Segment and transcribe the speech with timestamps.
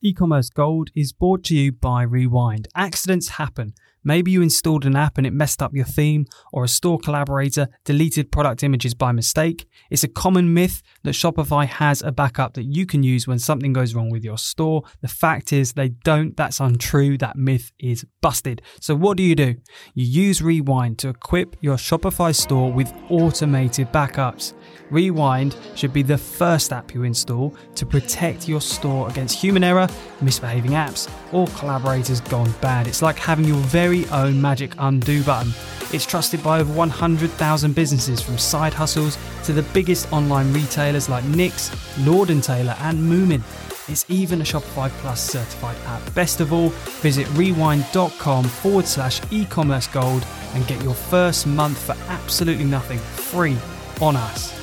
[0.00, 2.68] E-commerce Gold is brought to you by Rewind.
[2.76, 3.74] Accidents happen.
[4.04, 7.66] Maybe you installed an app and it messed up your theme, or a store collaborator
[7.84, 9.68] deleted product images by mistake.
[9.90, 13.72] It's a common myth that Shopify has a backup that you can use when something
[13.72, 14.84] goes wrong with your store.
[15.00, 16.36] The fact is, they don't.
[16.36, 17.18] That's untrue.
[17.18, 18.62] That myth is busted.
[18.80, 19.56] So, what do you do?
[19.94, 24.54] You use Rewind to equip your Shopify store with automated backups.
[24.90, 29.88] Rewind should be the first app you install to protect your store against human error,
[30.20, 32.86] misbehaving apps, or collaborators gone bad.
[32.86, 35.52] It's like having your very own magic undo button.
[35.92, 41.24] It's trusted by over 100,000 businesses from side hustles to the biggest online retailers like
[41.24, 43.42] NYX, Lord & Taylor, and Moomin.
[43.88, 46.14] It's even a Shopify Plus certified app.
[46.14, 46.68] Best of all,
[47.00, 53.56] visit rewind.com forward slash e-commerce gold and get your first month for absolutely nothing free
[54.02, 54.57] on us.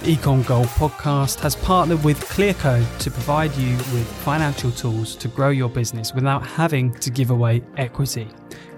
[0.00, 5.26] The Ecom Gold podcast has partnered with Clearco to provide you with financial tools to
[5.26, 8.28] grow your business without having to give away equity.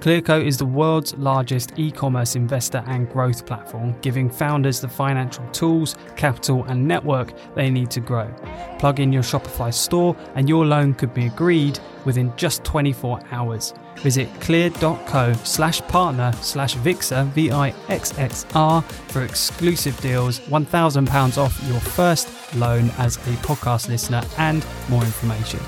[0.01, 5.47] Clearco is the world's largest e commerce investor and growth platform, giving founders the financial
[5.49, 8.33] tools, capital, and network they need to grow.
[8.79, 13.75] Plug in your Shopify store, and your loan could be agreed within just 24 hours.
[14.03, 21.39] Visit clear.co slash partner slash VIXXR, V I X X R, for exclusive deals, £1,000
[21.39, 25.61] off your first loan as a podcast listener, and more information.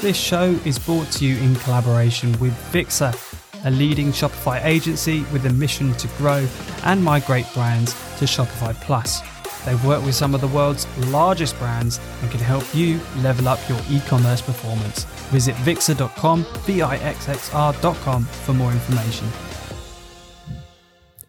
[0.00, 5.46] This show is brought to you in collaboration with VIXXR, a leading Shopify agency with
[5.46, 6.46] a mission to grow
[6.84, 9.20] and migrate brands to Shopify Plus.
[9.64, 13.58] They've worked with some of the world's largest brands and can help you level up
[13.68, 15.04] your e commerce performance.
[15.28, 19.28] Visit VIXXR.com, V I X X R.com for more information.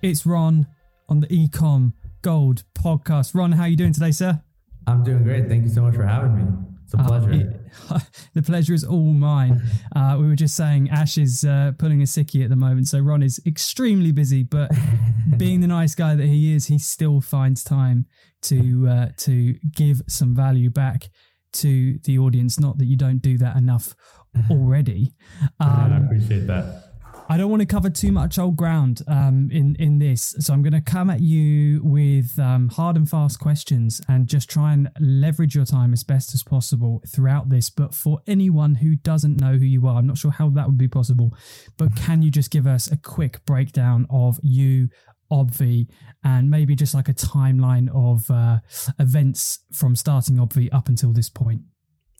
[0.01, 0.67] It's Ron
[1.09, 3.35] on the Ecom Gold podcast.
[3.35, 4.41] Ron, how are you doing today, sir?
[4.87, 5.49] I'm doing great.
[5.49, 6.43] Thank you so much for having me.
[6.85, 7.51] It's a uh, pleasure.
[7.89, 8.03] Uh, it,
[8.35, 9.61] the pleasure is all mine.
[9.93, 12.99] Uh, we were just saying Ash is uh, pulling a sickie at the moment, so
[12.99, 14.43] Ron is extremely busy.
[14.43, 14.71] But
[15.37, 18.05] being the nice guy that he is, he still finds time
[18.43, 21.09] to uh, to give some value back
[21.53, 22.59] to the audience.
[22.59, 23.95] Not that you don't do that enough
[24.49, 25.13] already.
[25.59, 26.89] Um, I appreciate that.
[27.31, 30.63] I don't want to cover too much old ground um, in in this, so I'm
[30.63, 34.89] going to come at you with um, hard and fast questions and just try and
[34.99, 37.69] leverage your time as best as possible throughout this.
[37.69, 40.79] But for anyone who doesn't know who you are, I'm not sure how that would
[40.79, 41.31] be possible.
[41.77, 44.89] But can you just give us a quick breakdown of you,
[45.31, 45.87] Obvi,
[46.23, 48.59] and maybe just like a timeline of uh,
[48.99, 51.61] events from starting Obvi up until this point?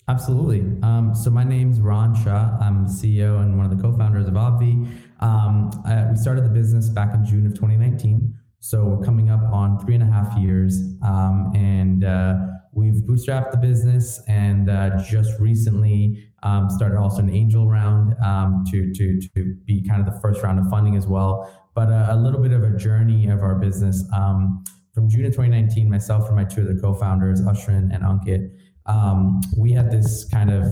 [0.08, 0.62] Absolutely.
[0.82, 2.58] Um, so my name's Ron Shah.
[2.60, 4.90] I'm CEO and one of the co-founders of Obvi.
[5.20, 8.34] Um, I, we started the business back in June of 2019.
[8.60, 12.36] So we're coming up on three and a half years, um, and uh,
[12.74, 18.66] we've bootstrapped the business, and uh, just recently um, started also an angel round um,
[18.70, 21.50] to to to be kind of the first round of funding as well.
[21.80, 24.04] But uh, a little bit of a journey of our business.
[24.14, 28.50] Um, from June of 2019, myself and my two other co-founders, Ashvin and Ankit,
[28.86, 30.66] um, we had this kind of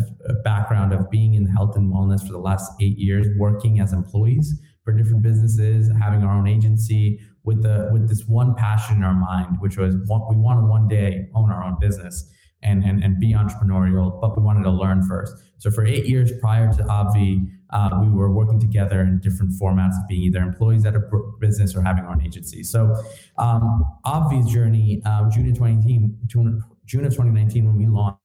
[0.44, 4.54] background of being in health and wellness for the last eight years, working as employees
[4.84, 9.14] for different businesses, having our own agency with the with this one passion in our
[9.14, 12.30] mind, which was we want to one day own our own business
[12.64, 15.34] and, and, and be entrepreneurial, but we wanted to learn first.
[15.60, 19.96] So for eight years prior to Obvi, uh, we were working together in different formats
[20.08, 21.02] being either employees at a
[21.40, 22.64] business or having our own agency.
[22.64, 22.96] So
[23.38, 28.20] um, Obvi's journey, uh, June of 2019, June of 2019 when we launched.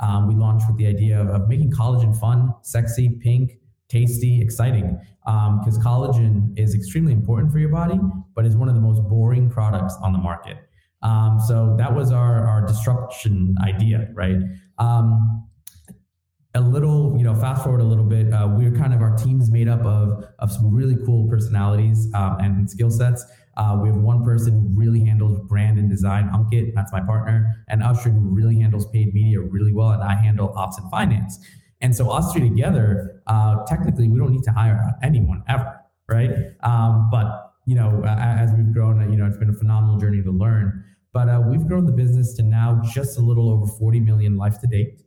[0.00, 3.58] Um, we launched with the idea of, of, making collagen fun, sexy, pink,
[3.88, 4.98] tasty, exciting.
[5.24, 7.98] Because um, collagen is extremely important for your body,
[8.34, 10.58] but is one of the most boring products on the market.
[11.02, 14.36] Um, so that was our, our disruption idea, right?
[14.78, 15.46] Um,
[16.54, 19.50] a little, you know, fast forward a little bit, uh, we're kind of our team's
[19.50, 23.24] made up of, of some really cool personalities um, and skill sets.
[23.56, 27.64] Uh, we have one person who really handles brand and design, Ankit, that's my partner,
[27.68, 31.38] and Usher who really handles paid media really well, and I handle ops and finance.
[31.80, 36.30] And so us three together, uh, technically, we don't need to hire anyone ever, right?
[36.62, 40.30] Um, but you know, as we've grown, you know, it's been a phenomenal journey to
[40.30, 40.84] learn.
[41.12, 44.60] But uh, we've grown the business to now just a little over 40 million life
[44.60, 45.03] to date.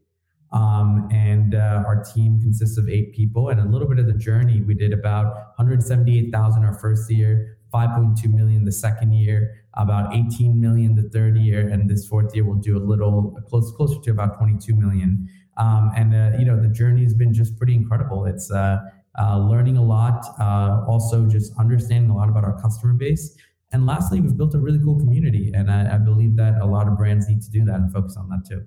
[0.51, 3.49] Um, and uh, our team consists of eight people.
[3.49, 5.25] And a little bit of the journey, we did about
[5.57, 11.67] 178,000 our first year, 5.2 million the second year, about 18 million the third year,
[11.67, 15.27] and this fourth year we'll do a little close closer to about 22 million.
[15.57, 18.25] Um, and uh, you know the journey has been just pretty incredible.
[18.25, 18.79] It's uh,
[19.19, 23.35] uh, learning a lot, uh, also just understanding a lot about our customer base.
[23.71, 26.87] And lastly, we've built a really cool community, and I, I believe that a lot
[26.87, 28.65] of brands need to do that and focus on that too.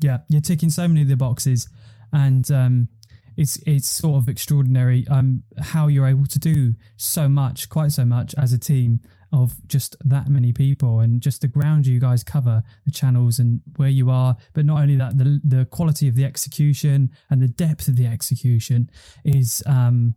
[0.00, 1.68] Yeah, you're ticking so many of the boxes,
[2.12, 2.88] and um,
[3.36, 8.04] it's it's sort of extraordinary um, how you're able to do so much, quite so
[8.04, 9.00] much as a team
[9.32, 13.60] of just that many people and just the ground you guys cover, the channels and
[13.76, 14.36] where you are.
[14.54, 18.06] But not only that, the the quality of the execution and the depth of the
[18.06, 18.90] execution
[19.24, 20.14] is um,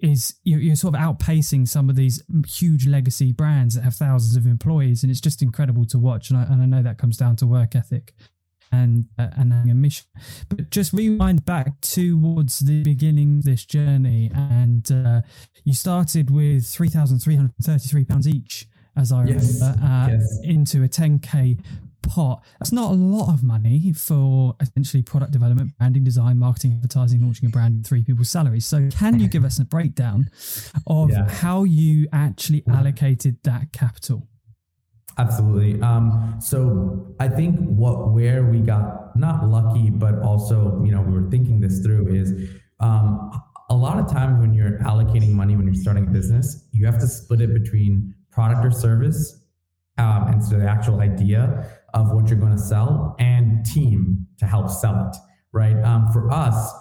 [0.00, 4.46] is you're, sort of outpacing some of these huge legacy brands that have thousands of
[4.46, 6.30] employees, and it's just incredible to watch.
[6.30, 8.14] And I, and I know that comes down to work ethic
[8.74, 10.06] and uh, and having a mission.
[10.48, 15.20] But just rewind back towards the beginning of this journey, and uh,
[15.64, 18.66] you started with three thousand three hundred thirty-three pounds each,
[18.96, 19.60] as I yes.
[19.60, 20.40] remember, uh, yes.
[20.42, 21.58] into a ten k
[22.02, 22.44] pot.
[22.58, 27.46] That's not a lot of money for essentially product development, branding, design, marketing, advertising, launching
[27.46, 28.66] a brand, three people's salaries.
[28.66, 30.30] So, can you give us a breakdown
[30.86, 31.28] of yeah.
[31.28, 34.28] how you actually allocated that capital?
[35.18, 35.80] Absolutely.
[35.80, 41.12] Um, so I think what where we got not lucky, but also you know we
[41.12, 42.50] were thinking this through is
[42.80, 43.30] um,
[43.70, 46.98] a lot of times when you're allocating money when you're starting a business, you have
[46.98, 49.44] to split it between product or service,
[49.98, 54.46] um, and so the actual idea of what you're going to sell and team to
[54.46, 55.16] help sell it.
[55.52, 55.80] Right.
[55.84, 56.72] Um, for us,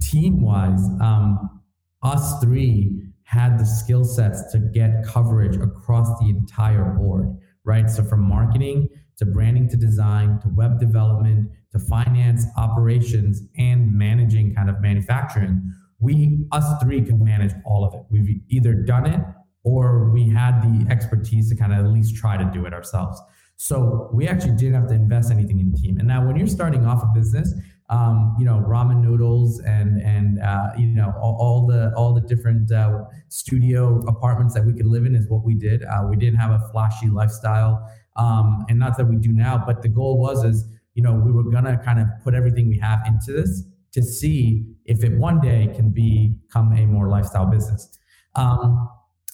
[0.00, 1.60] team wise, um,
[2.02, 7.88] us three had the skill sets to get coverage across the entire board right?
[7.88, 8.88] So from marketing
[9.18, 15.72] to branding to design to web development to finance, operations, and managing kind of manufacturing,
[15.98, 18.02] we, us three, can manage all of it.
[18.10, 19.20] We've either done it
[19.64, 23.20] or we had the expertise to kind of at least try to do it ourselves.
[23.56, 25.98] So we actually didn't have to invest anything in team.
[25.98, 27.54] And now when you're starting off a business,
[27.92, 32.22] um, you know, ramen noodles and and uh, you know all, all, the all the
[32.22, 35.84] different uh, studio apartments that we could live in is what we did.
[35.84, 37.86] Uh, we didn't have a flashy lifestyle,
[38.16, 39.62] um, and not that we do now.
[39.64, 42.78] But the goal was is you know we were gonna kind of put everything we
[42.78, 43.62] have into this
[43.92, 47.98] to see if it one day can become a more lifestyle business.
[48.36, 48.88] Um,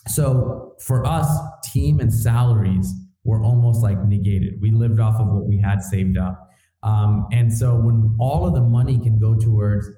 [0.08, 1.28] so for us,
[1.72, 4.61] team and salaries were almost like negated.
[4.61, 6.49] We lived off of what we had saved up.
[6.82, 9.88] Um, and so when all of the money can go towards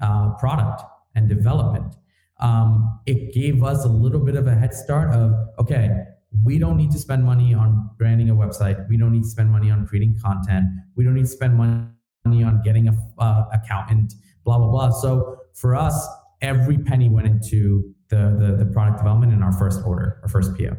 [0.00, 0.82] uh, product
[1.14, 1.94] and development,
[2.40, 6.04] um, it gave us a little bit of a head start of, okay,
[6.44, 8.88] we don't need to spend money on branding a website.
[8.88, 10.66] We don't need to spend money on creating content.
[10.96, 14.14] We don't need to spend money on getting a uh, accountant,
[14.44, 14.90] blah, blah, blah.
[14.90, 16.08] So for us,
[16.40, 20.56] every penny went into the, the, the product development in our first order, our first
[20.56, 20.76] PO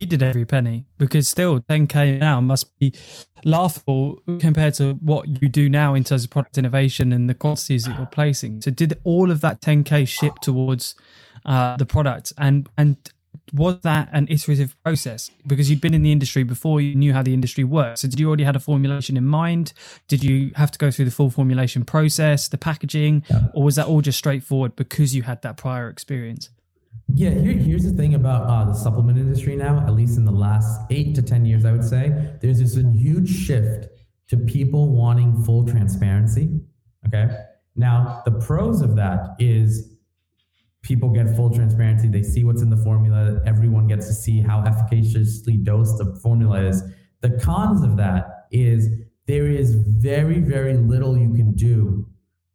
[0.00, 2.92] you did every penny because still 10k now must be
[3.44, 7.84] laughable compared to what you do now in terms of product innovation and the quantities
[7.84, 8.62] that you're placing.
[8.62, 10.94] So did all of that 10k ship towards
[11.44, 12.32] uh, the product?
[12.38, 12.96] And and
[13.52, 15.30] was that an iterative process?
[15.46, 18.18] Because you'd been in the industry before you knew how the industry works so did
[18.18, 19.74] you already had a formulation in mind?
[20.08, 23.22] Did you have to go through the full formulation process the packaging?
[23.52, 26.48] Or was that all just straightforward because you had that prior experience
[27.14, 30.32] yeah, here, here's the thing about uh, the supplement industry now, at least in the
[30.32, 33.88] last eight to 10 years, I would say, there's this a huge shift
[34.28, 36.60] to people wanting full transparency.
[37.06, 37.28] Okay.
[37.76, 39.96] Now, the pros of that is
[40.82, 42.08] people get full transparency.
[42.08, 43.40] They see what's in the formula.
[43.46, 46.82] Everyone gets to see how efficaciously dosed the formula is.
[47.20, 48.88] The cons of that is
[49.26, 52.06] there is very, very little you can do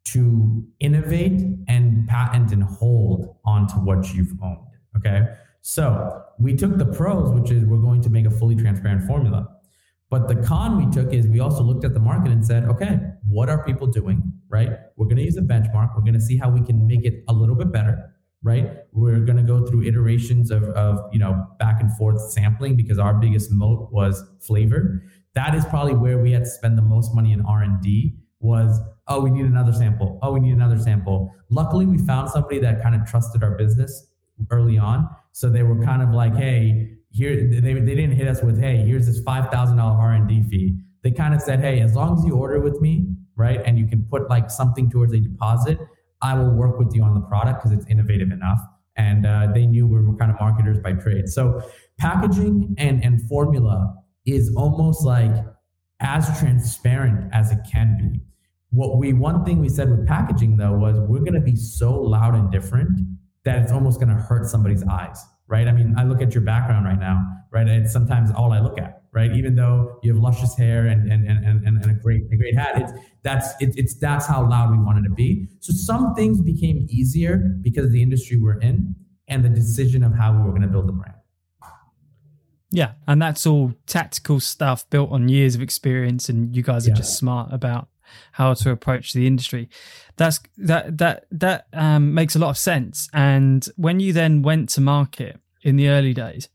[0.06, 4.58] to innovate and patent and hold onto what you've owned.
[4.96, 5.26] Okay.
[5.62, 9.48] So we took the pros, which is we're going to make a fully transparent formula.
[10.08, 13.00] But the con we took is we also looked at the market and said, okay,
[13.28, 14.32] what are people doing?
[14.48, 14.70] Right?
[14.96, 15.96] We're going to use a benchmark.
[15.96, 18.12] We're going to see how we can make it a little bit better.
[18.44, 18.74] Right?
[18.92, 23.00] We're going to go through iterations of, of you know back and forth sampling because
[23.00, 25.02] our biggest moat was flavor.
[25.34, 28.18] That is probably where we had to spend the most money in R and D
[28.40, 30.18] was oh, we need another sample.
[30.22, 31.32] Oh, we need another sample.
[31.50, 34.08] Luckily, we found somebody that kind of trusted our business
[34.50, 35.08] early on.
[35.32, 38.78] So they were kind of like, hey, here they, they didn't hit us with, hey,
[38.78, 40.78] here's this five thousand dollar R and D fee.
[41.02, 43.86] They kind of said, hey, as long as you order with me, right, and you
[43.86, 45.78] can put like something towards a deposit,
[46.20, 48.58] I will work with you on the product because it's innovative enough.
[48.96, 51.28] And uh, they knew we were kind of marketers by trade.
[51.28, 51.62] So
[51.98, 55.32] packaging and and formula is almost like
[56.00, 58.20] as transparent as it can be.
[58.70, 61.94] What we one thing we said with packaging though was we're going to be so
[61.94, 63.00] loud and different
[63.44, 65.68] that it's almost going to hurt somebody's eyes right?
[65.68, 67.22] I mean i look at your background right now
[67.52, 67.66] right?
[67.68, 69.32] It's sometimes all i look at right?
[69.32, 72.56] Even though you have luscious hair and and and, and, and a great a great
[72.56, 75.48] hat it's that's it, it's that's how loud we wanted to be.
[75.60, 78.94] So some things became easier because of the industry we're in
[79.28, 81.15] and the decision of how we were going to build the brand
[82.76, 86.90] Yeah, and that's all tactical stuff built on years of experience, and you guys are
[86.90, 86.96] yeah.
[86.96, 87.88] just smart about
[88.32, 89.70] how to approach the industry.
[90.18, 93.08] That's that that that um, makes a lot of sense.
[93.14, 96.50] And when you then went to market in the early days,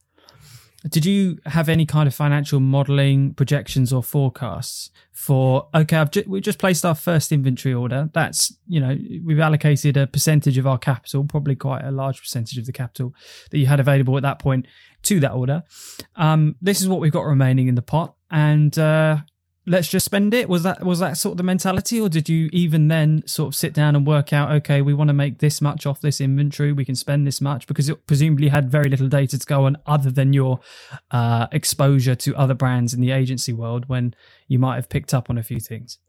[0.88, 5.70] did you have any kind of financial modeling projections or forecasts for?
[5.74, 8.12] Okay, I've ju- we just placed our first inventory order.
[8.13, 12.60] That's you know we've allocated a percentage of our capital, probably quite a large percentage
[12.60, 13.16] of the capital
[13.50, 14.68] that you had available at that point
[15.03, 15.63] to that order.
[16.15, 19.17] Um, this is what we've got remaining in the pot, and uh,
[19.65, 20.50] let's just spend it.
[20.50, 23.55] Was that was that sort of the mentality or did you even then sort of
[23.55, 26.72] sit down and work out okay we want to make this much off this inventory
[26.72, 27.67] we can spend this much?
[27.67, 30.60] Because it presumably had very little data to go on other than your
[31.12, 34.13] uh, exposure to other brands in the agency world when
[34.48, 36.00] you might have picked up on a few things.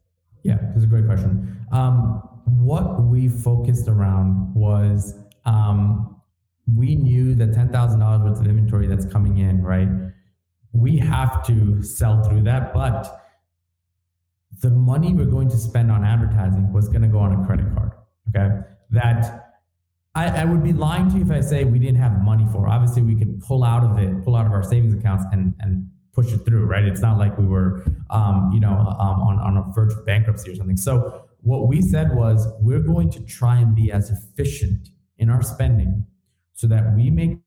[0.43, 1.67] Yeah it's a great question.
[1.71, 6.21] Um, what we focused around was um,
[6.67, 9.89] we knew that $10000 worth of inventory that's coming in right
[10.73, 13.23] we have to sell through that but
[14.63, 17.67] the money we're going to spend on advertising was going to go on a credit
[17.75, 17.91] card.
[18.29, 18.61] Okay.
[18.91, 19.55] That
[20.15, 22.69] I, I, would be lying to you if I say we didn't have money for.
[22.69, 25.91] Obviously, we could pull out of it, pull out of our savings accounts and, and
[26.13, 26.85] push it through, right?
[26.85, 30.53] It's not like we were, um, you know, um, on, on a verge of bankruptcy
[30.53, 30.77] or something.
[30.77, 35.43] So what we said was we're going to try and be as efficient in our
[35.43, 36.07] spending
[36.63, 37.39] so that we make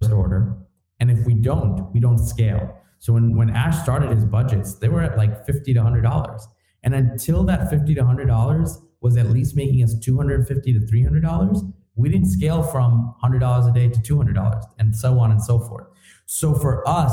[0.00, 0.56] first order.
[1.00, 2.78] And if we don't, we don't scale.
[3.00, 6.42] So when, when Ash started his budgets, they were at like 50 to $100.
[6.84, 12.08] And until that 50 to $100 was at least making us 250 to $300, we
[12.08, 15.88] didn't scale from $100 a day to $200 and so on and so forth.
[16.26, 17.12] So for us,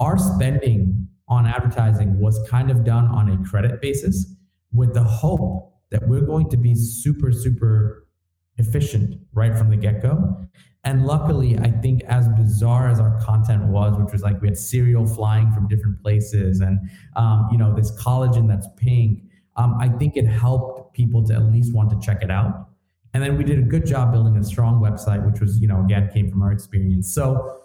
[0.00, 4.34] our spending on advertising was kind of done on a credit basis
[4.72, 8.06] with the hope that we're going to be super, super
[8.58, 10.48] efficient right from the get go.
[10.88, 14.56] And luckily, I think as bizarre as our content was, which was like we had
[14.56, 16.80] cereal flying from different places and,
[17.14, 19.24] um, you know, this collagen that's pink,
[19.56, 22.70] um, I think it helped people to at least want to check it out.
[23.12, 25.84] And then we did a good job building a strong website, which was, you know,
[25.84, 27.12] again, came from our experience.
[27.12, 27.60] So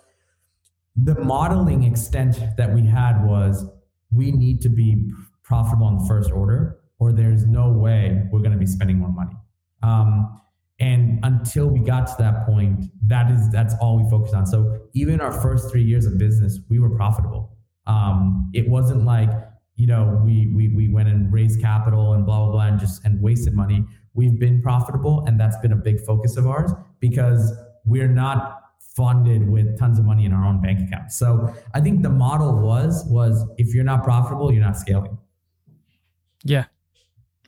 [0.98, 3.66] the modeling extent that we had was
[4.12, 5.14] we need to be
[5.44, 9.14] profitable on the first order, or there's no way we're going to be spending more
[9.14, 9.38] money.
[9.82, 10.42] Um,
[10.80, 14.46] and until we got to that point, that is that's all we focused on.
[14.46, 17.56] So even our first three years of business, we were profitable.
[17.86, 19.30] Um, it wasn't like
[19.76, 23.06] you know we we we went and raised capital and blah blah blah and just
[23.06, 23.86] and wasted money.
[24.16, 27.54] We've been profitable, and that's been a big focus of ours because
[27.86, 28.60] we're not
[28.96, 31.12] funded with tons of money in our own bank account.
[31.12, 35.18] So I think the model was was if you're not profitable, you're not scaling.
[36.44, 36.66] Yeah.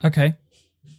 [0.04, 0.34] Okay.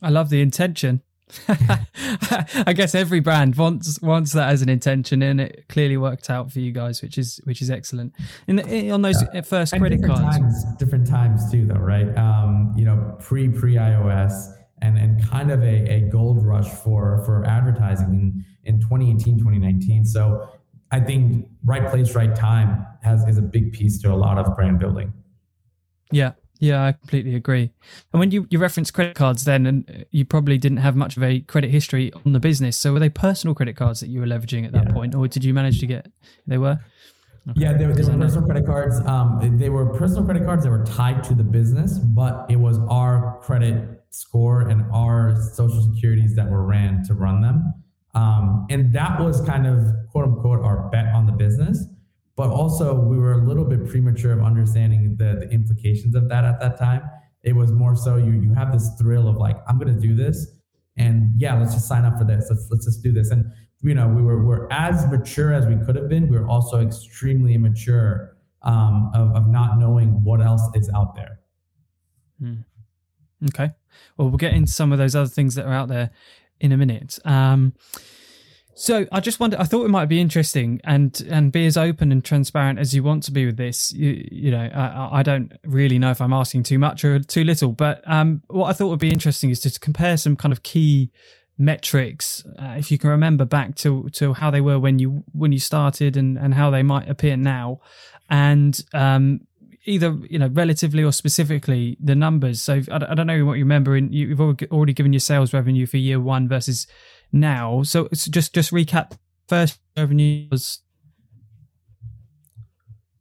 [0.01, 1.01] I love the intention.
[1.49, 6.51] I guess every brand wants wants that as an intention, and it clearly worked out
[6.51, 8.15] for you guys, which is which is excellent.
[8.47, 9.41] In, the, on those yeah.
[9.41, 12.17] first and credit different cards, times, different times too, though, right?
[12.17, 17.21] Um, you know, pre pre iOS, and and kind of a, a gold rush for
[17.25, 20.05] for advertising in in 2018, 2019.
[20.05, 20.49] So
[20.91, 24.55] I think right place, right time has is a big piece to a lot of
[24.55, 25.11] brand building.
[26.09, 27.71] Yeah, yeah, I completely agree.
[28.11, 31.23] And when you, you reference credit cards, then, and you probably didn't have much of
[31.23, 32.77] a credit history on the business.
[32.77, 34.93] So were they personal credit cards that you were leveraging at that yeah.
[34.93, 36.07] point, or did you manage to get?
[36.45, 36.79] They were.
[37.49, 37.61] Okay.
[37.61, 38.99] Yeah, they, they were personal credit cards.
[39.05, 42.77] Um, they were personal credit cards that were tied to the business, but it was
[42.89, 47.73] our credit score and our social securities that were ran to run them.
[48.15, 49.79] Um, and that was kind of
[50.11, 51.85] quote unquote our bet on the business
[52.37, 56.45] but also we were a little bit premature of understanding the, the implications of that
[56.45, 57.01] at that time.
[57.43, 60.15] It was more so you you have this thrill of like I'm going to do
[60.15, 60.47] this,
[60.95, 62.47] and yeah, let's just sign up for this.
[62.49, 63.31] Let's let's just do this.
[63.31, 63.45] And
[63.81, 66.27] you know we were we're as mature as we could have been.
[66.29, 71.39] We are also extremely immature um, of of not knowing what else is out there.
[72.39, 72.61] Hmm.
[73.49, 73.71] Okay,
[74.17, 76.11] well we'll get into some of those other things that are out there
[76.59, 77.17] in a minute.
[77.25, 77.73] Um,
[78.77, 79.57] so I just wonder.
[79.59, 83.01] I thought it might be interesting and and be as open and transparent as you
[83.01, 83.91] want to be with this.
[83.91, 87.43] You, you know, I, I, don't really know if I'm asking too much or too
[87.43, 90.61] little, but um, what I thought would be interesting is to compare some kind of
[90.61, 91.11] key
[91.57, 95.51] metrics, uh, if you can remember back to to how they were when you when
[95.51, 97.79] you started and and how they might appear now,
[98.29, 99.41] and um,
[99.85, 102.61] either you know relatively or specifically the numbers.
[102.61, 103.95] So I, I don't know what you remember.
[103.95, 106.85] In you've already given your sales revenue for year one versus
[107.31, 107.83] now.
[107.83, 109.17] So, just just recap.
[109.47, 110.81] First revenue was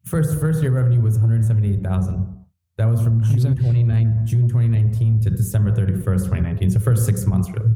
[0.04, 2.44] first first year revenue was 178,000.
[2.78, 6.70] That was from June 29 June 2019 to December 31st 2019.
[6.70, 7.74] So first 6 months really.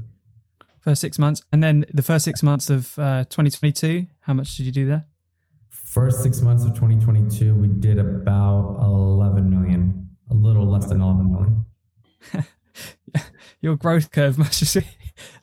[0.80, 4.66] First 6 months and then the first 6 months of uh, 2022, how much did
[4.66, 5.06] you do there?
[5.90, 11.32] First six months of 2022, we did about 11 million, a little less than 11
[11.32, 11.64] million.
[13.60, 14.87] Your growth curve must just be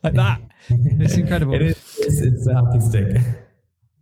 [0.03, 0.41] like that.
[0.69, 1.53] It's incredible.
[1.53, 1.77] it is.
[1.99, 3.21] It's, it's a hockey stick.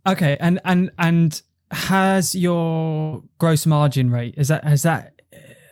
[0.06, 1.40] Okay, and and and
[1.70, 5.20] has your gross margin rate is that has that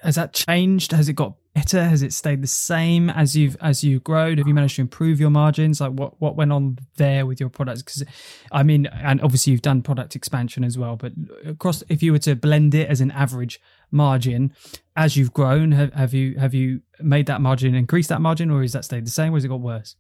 [0.05, 0.93] has that changed?
[0.93, 1.85] Has it got better?
[1.85, 4.39] Has it stayed the same as you've as you grown?
[4.39, 5.81] Have you managed to improve your margins?
[5.81, 7.83] Like what what went on there with your products?
[7.83, 8.05] Because
[8.53, 10.97] I mean, and obviously you've done product expansion as well.
[10.97, 11.13] But
[11.47, 13.61] across, if you were to blend it as an average
[13.95, 14.53] margin,
[14.97, 18.63] as you've grown, have, have you have you made that margin increase that margin, or
[18.63, 19.97] has that stayed the same, or has it got worse?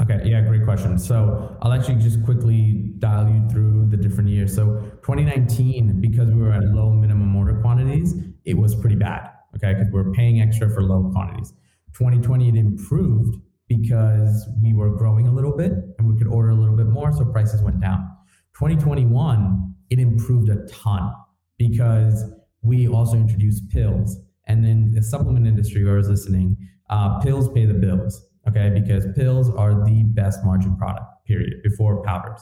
[0.00, 0.98] Okay, yeah, great question.
[0.98, 4.54] So I'll actually just quickly dial you through the different years.
[4.54, 8.14] So 2019, because we were at low minimum order quantities,
[8.44, 9.30] it was pretty bad.
[9.54, 11.52] Okay, because we are paying extra for low quantities.
[11.92, 13.36] 2020, it improved
[13.68, 17.12] because we were growing a little bit and we could order a little bit more,
[17.12, 18.00] so prices went down.
[18.54, 21.12] 2021, it improved a ton
[21.58, 22.24] because
[22.62, 24.18] we also introduced pills.
[24.46, 26.56] And then the supplement industry, was listening,
[26.90, 28.70] uh, pills pay the bills okay?
[28.70, 32.40] Because pills are the best margin product, period, before powders.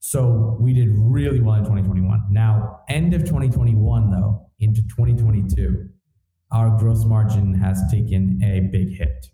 [0.00, 2.26] So we did really well in 2021.
[2.30, 5.88] Now, end of 2021, though, into 2022,
[6.50, 9.26] our gross margin has taken a big hit.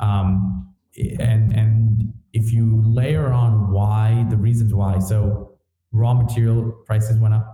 [0.00, 0.74] Um,
[1.18, 5.58] and and if you layer on why the reasons why, so
[5.90, 7.51] raw material prices went up,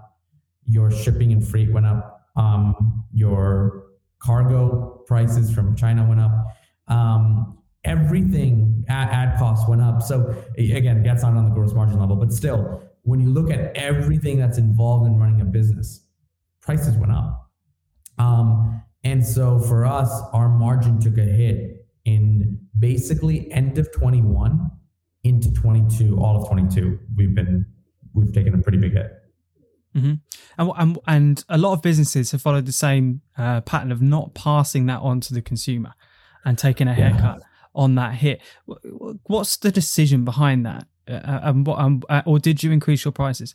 [0.69, 3.85] your shipping and freight went up, um, your
[4.21, 6.33] cargo prices from China went up.
[6.89, 10.03] Um, everything ad, ad costs went up.
[10.03, 13.75] So again, that's not on the gross margin level, but still, when you look at
[13.77, 16.05] everything that's involved in running a business,
[16.61, 17.51] prices went up.
[18.19, 24.71] Um, and so for us, our margin took a hit in basically end of 21
[25.25, 26.99] into 22, all of 22.
[27.17, 27.65] We've been
[28.13, 29.13] we've taken a pretty big hit.
[29.99, 30.15] Mm-hmm.
[30.59, 34.35] And, and, and a lot of businesses have followed the same uh, pattern of not
[34.35, 35.95] passing that on to the consumer
[36.45, 37.39] and taking a haircut.
[37.41, 37.45] Yeah
[37.79, 38.43] on that hit.
[39.25, 40.87] What's the decision behind that?
[41.09, 43.55] Uh, uh um, what, um, uh, or did you increase your prices?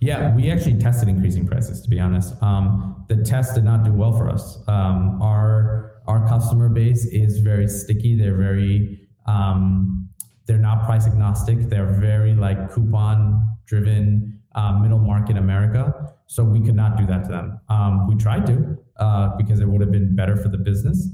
[0.00, 1.82] Yeah, we actually tested increasing prices.
[1.82, 4.58] To be honest, um, the test did not do well for us.
[4.66, 8.18] Um, our our customer base is very sticky.
[8.18, 10.08] They're very um,
[10.46, 11.68] they're not price agnostic.
[11.68, 16.12] They're very like coupon driven uh, middle market America.
[16.26, 17.60] So we could not do that to them.
[17.68, 21.08] Um, we tried to uh, because it would have been better for the business.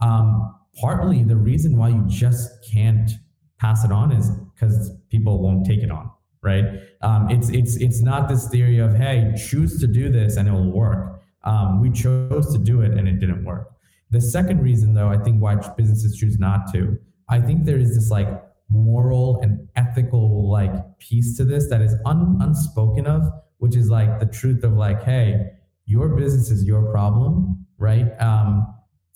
[0.00, 3.10] Um, partly the reason why you just can't
[3.58, 6.10] pass it on is because people won't take it on
[6.42, 6.64] right
[7.02, 10.52] um, it's it's it's not this theory of hey choose to do this and it
[10.52, 13.70] will work um, we chose to do it and it didn't work
[14.10, 17.94] the second reason though i think why businesses choose not to i think there is
[17.94, 18.28] this like
[18.68, 23.22] moral and ethical like piece to this that is un- unspoken of
[23.58, 25.52] which is like the truth of like hey
[25.84, 28.66] your business is your problem right um,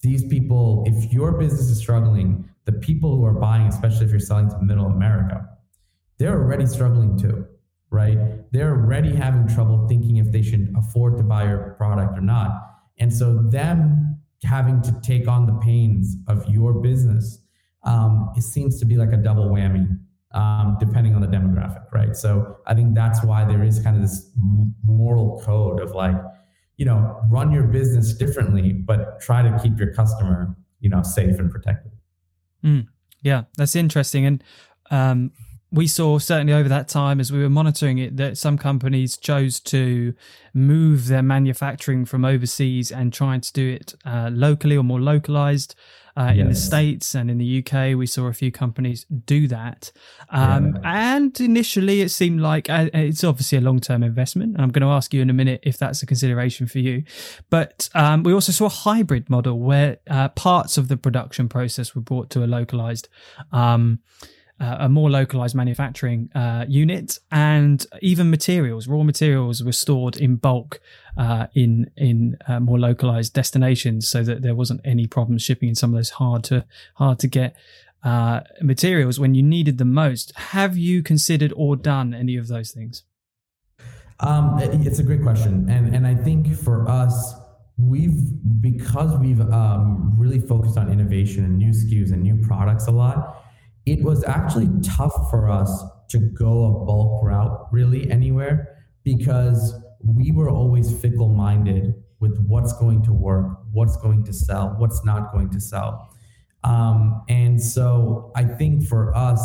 [0.02, 4.20] these people, if your business is struggling, the people who are buying, especially if you're
[4.20, 5.46] selling to middle America,
[6.18, 7.46] they're already struggling too,
[7.90, 8.18] right?
[8.52, 12.50] They're already having trouble thinking if they should afford to buy your product or not.
[12.98, 17.39] And so, them having to take on the pains of your business,
[17.84, 19.98] um, it seems to be like a double whammy,
[20.32, 22.14] um, depending on the demographic, right?
[22.14, 24.30] So, I think that's why there is kind of this
[24.84, 26.16] moral code of like,
[26.76, 31.38] you know, run your business differently, but try to keep your customer, you know, safe
[31.38, 31.92] and protected.
[32.64, 32.86] Mm,
[33.22, 34.26] yeah, that's interesting.
[34.26, 34.44] And
[34.90, 35.32] um,
[35.72, 39.60] we saw certainly over that time as we were monitoring it that some companies chose
[39.60, 40.14] to
[40.52, 45.74] move their manufacturing from overseas and trying to do it uh, locally or more localized
[46.16, 46.38] uh, yes.
[46.38, 49.92] in the States and in the UK, we saw a few companies do that.
[50.30, 51.14] Um, yeah.
[51.14, 54.54] And initially, it seemed like uh, it's obviously a long term investment.
[54.54, 57.04] And I'm going to ask you in a minute if that's a consideration for you.
[57.48, 61.94] But um, we also saw a hybrid model where uh, parts of the production process
[61.94, 63.08] were brought to a localized.
[63.52, 64.00] Um,
[64.60, 70.36] uh, a more localized manufacturing uh, unit, and even materials, raw materials, were stored in
[70.36, 70.80] bulk
[71.16, 75.74] uh, in in uh, more localized destinations, so that there wasn't any problems shipping in
[75.74, 77.56] some of those hard to hard to get
[78.02, 80.32] uh, materials when you needed them most.
[80.36, 83.04] Have you considered or done any of those things?
[84.20, 87.34] Um, it's a great question, and and I think for us,
[87.78, 92.90] we've because we've um, really focused on innovation and new SKUs and new products a
[92.90, 93.46] lot
[93.90, 99.74] it was actually tough for us to go a bulk route really anywhere because
[100.06, 105.04] we were always fickle minded with what's going to work, what's going to sell, what's
[105.04, 106.14] not going to sell.
[106.62, 109.40] Um, and so I think for us,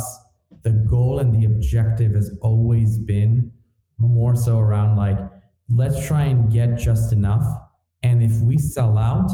[0.61, 3.51] the goal and the objective has always been
[3.97, 5.17] more so around like,
[5.69, 7.45] let's try and get just enough.
[8.03, 9.31] And if we sell out,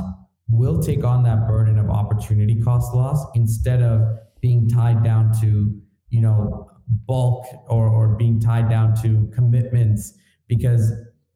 [0.48, 5.80] we'll take on that burden of opportunity cost loss instead of being tied down to,
[6.10, 6.70] you know,
[7.08, 10.14] bulk or, or being tied down to commitments
[10.48, 10.92] because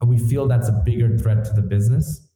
[0.06, 2.28] we feel that's a bigger threat to the business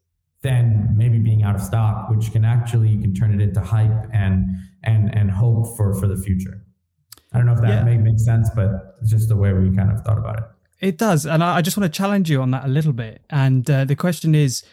[0.42, 4.08] than maybe being out of stock, which can actually you can turn it into hype
[4.14, 4.46] and
[4.84, 6.64] and and hope for for the future.
[7.34, 7.84] I don't know if that yeah.
[7.84, 10.44] make, makes sense, but it's just the way we kind of thought about it.
[10.80, 13.22] It does, and I just want to challenge you on that a little bit.
[13.30, 14.64] And uh, the question is,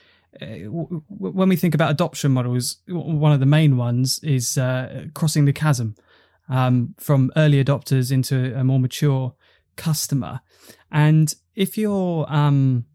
[0.41, 5.53] when we think about adoption models, one of the main ones is uh, crossing the
[5.53, 5.95] chasm
[6.49, 9.35] um, from early adopters into a more mature
[9.77, 10.41] customer.
[10.91, 12.87] And if you're um,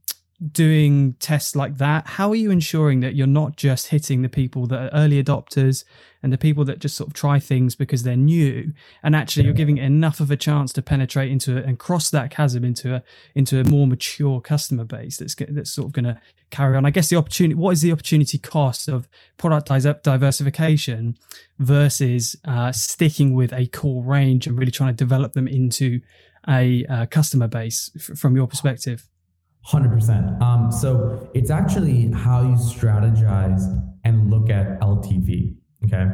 [0.51, 4.65] doing tests like that, how are you ensuring that you're not just hitting the people
[4.67, 5.83] that are early adopters
[6.23, 8.73] and the people that just sort of try things because they're new,
[9.03, 12.31] and actually you're giving enough of a chance to penetrate into it and cross that
[12.31, 16.19] chasm into a into a more mature customer base that's that's sort of going to
[16.51, 16.85] carry on.
[16.85, 19.67] I guess the opportunity, what is the opportunity cost of product
[20.03, 21.17] diversification
[21.59, 26.01] versus uh, sticking with a core range and really trying to develop them into
[26.47, 29.07] a uh, customer base f- from your perspective?
[29.67, 30.41] 100%.
[30.41, 33.63] Um, so it's actually how you strategize
[34.03, 35.55] and look at LTV.
[35.85, 36.05] Okay.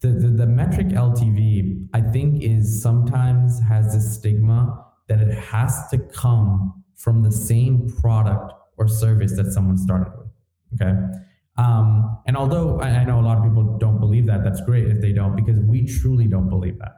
[0.00, 5.88] The, the, the metric LTV, I think, is sometimes has this stigma that it has
[5.90, 10.28] to come from the same product or service that someone started with.
[10.74, 10.98] Okay.
[11.56, 15.00] Um, and although I, know a lot of people don't believe that, that's great if
[15.00, 16.92] they don't, because we truly don't believe that.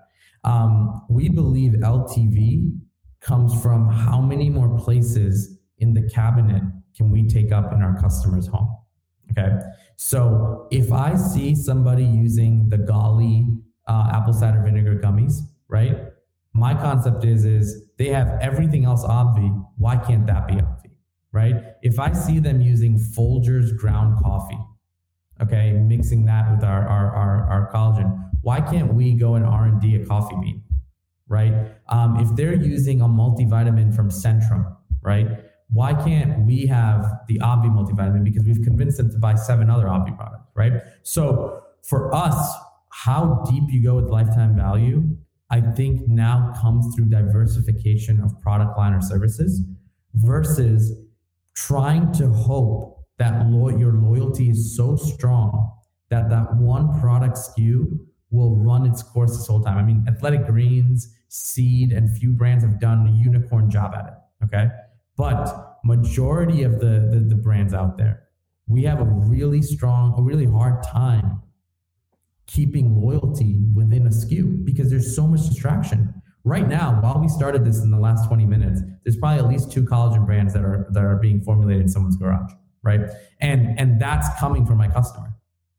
[0.45, 2.79] Um, we believe LTV
[3.21, 6.63] comes from how many more places in the cabinet
[6.97, 8.71] can we take up in our customer's home?
[9.31, 9.51] Okay.
[9.97, 15.35] So if I see somebody using the Goli uh, apple cider vinegar gummies,
[15.69, 15.97] right?
[16.53, 17.67] My concept is is
[17.99, 19.49] they have everything else Obvi.
[19.77, 20.91] Why can't that be Obvi?
[21.33, 21.57] Right?
[21.83, 24.63] If I see them using Folgers ground coffee,
[25.43, 29.65] okay, mixing that with our our our, our collagen, why can't we go and R
[29.67, 30.63] and D a coffee bean?
[31.29, 31.55] Right?
[31.89, 35.44] Um, if they're using a multivitamin from Centrum, right?
[35.71, 38.25] Why can't we have the Obvi multivitamin?
[38.25, 40.83] Because we've convinced them to buy seven other Obvi products, right?
[41.03, 42.55] So for us,
[42.91, 45.17] how deep you go with lifetime value,
[45.51, 49.63] I think now comes through diversification of product line or services
[50.15, 50.93] versus
[51.55, 55.73] trying to hope that lo- your loyalty is so strong
[56.11, 57.99] that that one product SKU
[58.31, 59.79] will run its course this whole time.
[59.79, 64.45] I mean, Athletic Greens, Seed, and few brands have done a unicorn job at it.
[64.45, 64.69] Okay.
[65.17, 68.25] But majority of the, the, the brands out there,
[68.67, 71.43] we have a really strong, a really hard time
[72.47, 76.23] keeping loyalty within a SKU because there's so much distraction.
[76.45, 79.73] Right now, while we started this in the last 20 minutes, there's probably at least
[79.73, 83.01] two collagen brands that are that are being formulated in someone's garage, right?
[83.41, 85.35] And and that's coming from my customer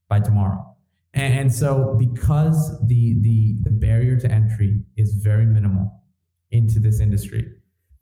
[0.10, 0.76] by tomorrow.
[1.14, 6.02] And, and so because the the the barrier to entry is very minimal
[6.50, 7.54] into this industry,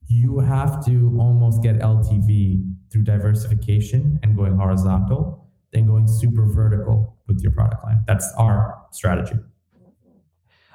[0.07, 7.17] you have to almost get LTV through diversification and going horizontal, then going super vertical
[7.27, 8.03] with your product line.
[8.07, 9.35] That's our strategy.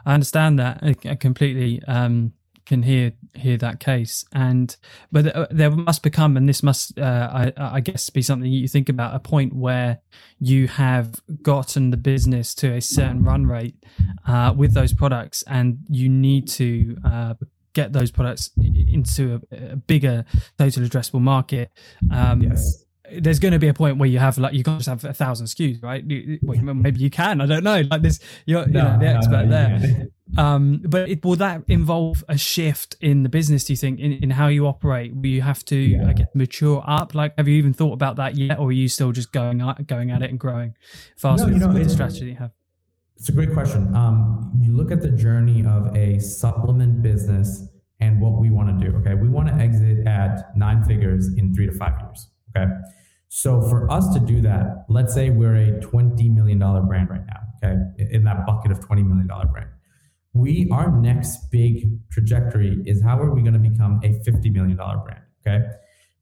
[0.05, 0.81] I understand that.
[0.83, 2.33] I completely um,
[2.69, 4.77] can hear hear that case, and
[5.11, 8.69] but uh, there must become, and this must, uh, I, I, guess, be something you
[8.69, 10.01] think about a point where
[10.39, 13.77] you have gotten the business to a certain run rate
[14.27, 17.35] uh, with those products, and you need to uh,
[17.79, 20.25] get those products into a, a bigger
[20.59, 21.71] total addressable market.
[22.11, 22.85] Um, yes.
[23.11, 25.15] There's going to be a point where you have like you can't just have a
[25.15, 26.05] thousand SKUs, right?
[26.43, 27.41] Well, maybe you can.
[27.41, 27.81] I don't know.
[27.91, 30.09] Like this, you're no, you know, the expert no, there.
[30.37, 33.65] Um, but it, will that involve a shift in the business?
[33.65, 35.15] Do you think in, in how you operate?
[35.15, 36.07] Will you have to yeah.
[36.07, 37.15] I guess, mature up?
[37.15, 40.11] Like, have you even thought about that yet, or are you still just going going
[40.11, 40.75] at it and growing
[41.17, 42.53] fast with, you know, with the strategy you have?
[43.19, 43.93] It's a great question.
[43.97, 47.67] Um, you look at the journey of a supplement business
[47.99, 48.97] and what we want to do.
[48.99, 49.15] Okay.
[49.15, 52.29] We want to exit at nine figures in three to five years.
[52.57, 52.71] Okay.
[53.27, 57.41] So for us to do that, let's say we're a $20 million brand right now.
[57.57, 58.09] Okay.
[58.13, 59.69] In that bucket of $20 million brand.
[60.33, 64.77] We, our next big trajectory is how are we going to become a $50 million
[64.77, 65.23] brand?
[65.45, 65.67] Okay.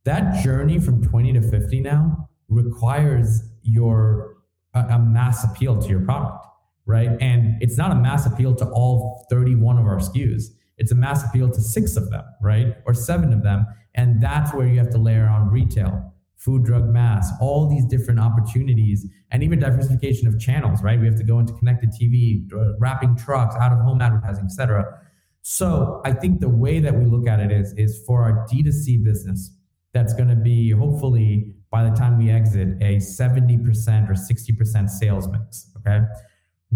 [0.04, 4.38] That journey from 20 to 50 now requires your,
[4.72, 6.45] a, a mass appeal to your product
[6.86, 7.10] right?
[7.20, 10.44] And it's not a mass appeal to all 31 of our SKUs.
[10.78, 12.76] It's a mass appeal to six of them, right?
[12.86, 13.66] Or seven of them.
[13.94, 18.20] And that's where you have to layer on retail, food, drug, mass, all these different
[18.20, 21.00] opportunities, and even diversification of channels, right?
[21.00, 25.00] We have to go into connected TV, uh, wrapping trucks, out of home advertising, etc.
[25.42, 29.02] So I think the way that we look at it is, is for our D2C
[29.02, 29.56] business,
[29.92, 35.28] that's going to be hopefully by the time we exit a 70% or 60% sales
[35.28, 35.70] mix.
[35.78, 36.04] Okay.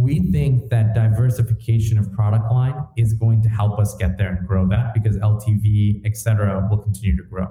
[0.00, 4.48] We think that diversification of product line is going to help us get there and
[4.48, 7.48] grow that because LTV, et cetera, will continue to grow.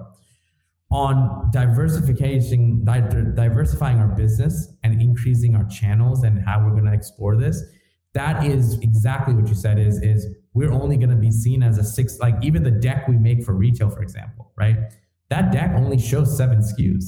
[0.92, 7.38] On diversification, diversifying our business and increasing our channels and how we're going to explore
[7.38, 7.62] this,
[8.16, 11.78] that is exactly what you said is, is we're only going to be seen as
[11.78, 14.78] a six, like even the deck we make for retail, for example, right?
[15.30, 17.04] That deck only shows seven SKUs,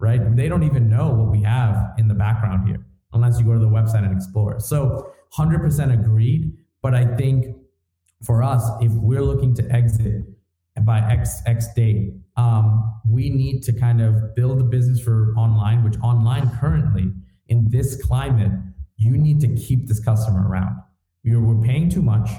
[0.00, 0.34] right?
[0.34, 3.58] They don't even know what we have in the background here unless you go to
[3.58, 4.60] the website and explore.
[4.60, 6.52] So 100% agreed.
[6.82, 7.56] But I think
[8.24, 10.22] for us, if we're looking to exit
[10.82, 15.84] by X, X date, um, we need to kind of build a business for online,
[15.84, 17.12] which online currently
[17.48, 18.52] in this climate,
[18.96, 20.76] you need to keep this customer around.
[21.24, 22.30] We're, we're paying too much.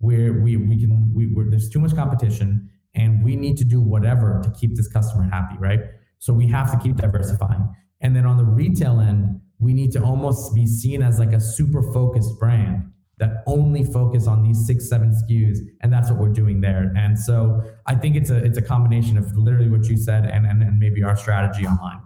[0.00, 4.40] We're, we, we can, we, there's too much competition and we need to do whatever
[4.42, 5.80] to keep this customer happy, right?
[6.18, 7.68] So we have to keep diversifying.
[8.00, 11.40] And then on the retail end, we need to almost be seen as like a
[11.40, 16.32] super focused brand that only focus on these six seven SKUs and that's what we're
[16.32, 16.92] doing there.
[16.96, 20.46] And so I think it's a it's a combination of literally what you said and
[20.46, 22.00] and, and maybe our strategy online.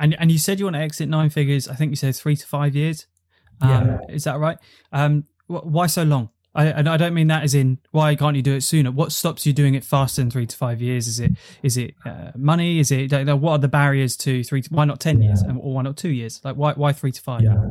[0.00, 2.36] And and you said you want to exit nine figures I think you said three
[2.36, 3.06] to five years.
[3.60, 3.98] Um, yeah.
[4.08, 4.58] is that right?
[4.92, 8.42] Um why so long I, and I don't mean that as in why can't you
[8.42, 8.90] do it sooner?
[8.90, 11.06] What stops you doing it faster than three to five years?
[11.06, 12.78] Is it is it uh, money?
[12.78, 14.62] Is it what are the barriers to three?
[14.62, 15.28] To, why not ten yeah.
[15.28, 16.40] years or why not two years?
[16.44, 17.42] Like why why three to five?
[17.42, 17.68] Yeah.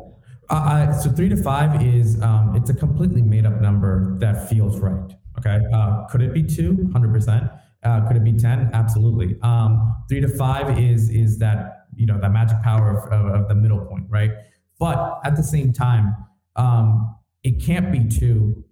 [0.49, 4.79] Uh, so three to five is um, it's a completely made up number that feels
[4.79, 5.11] right.
[5.39, 5.59] Okay.
[5.73, 6.87] Uh, could it be two?
[6.93, 7.49] Hundred percent.
[7.83, 8.69] Uh, could it be ten?
[8.73, 9.35] Absolutely.
[9.41, 13.47] Um, three to five is is that you know that magic power of, of, of
[13.47, 14.31] the middle point, right?
[14.77, 16.15] But at the same time,
[16.55, 18.64] um, it can't be two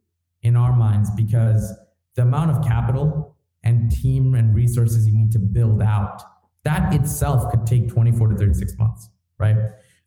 [0.44, 1.74] in our minds because
[2.16, 6.22] the amount of capital and team and resources you need to build out
[6.64, 9.58] that itself could take 24 to 36 months right?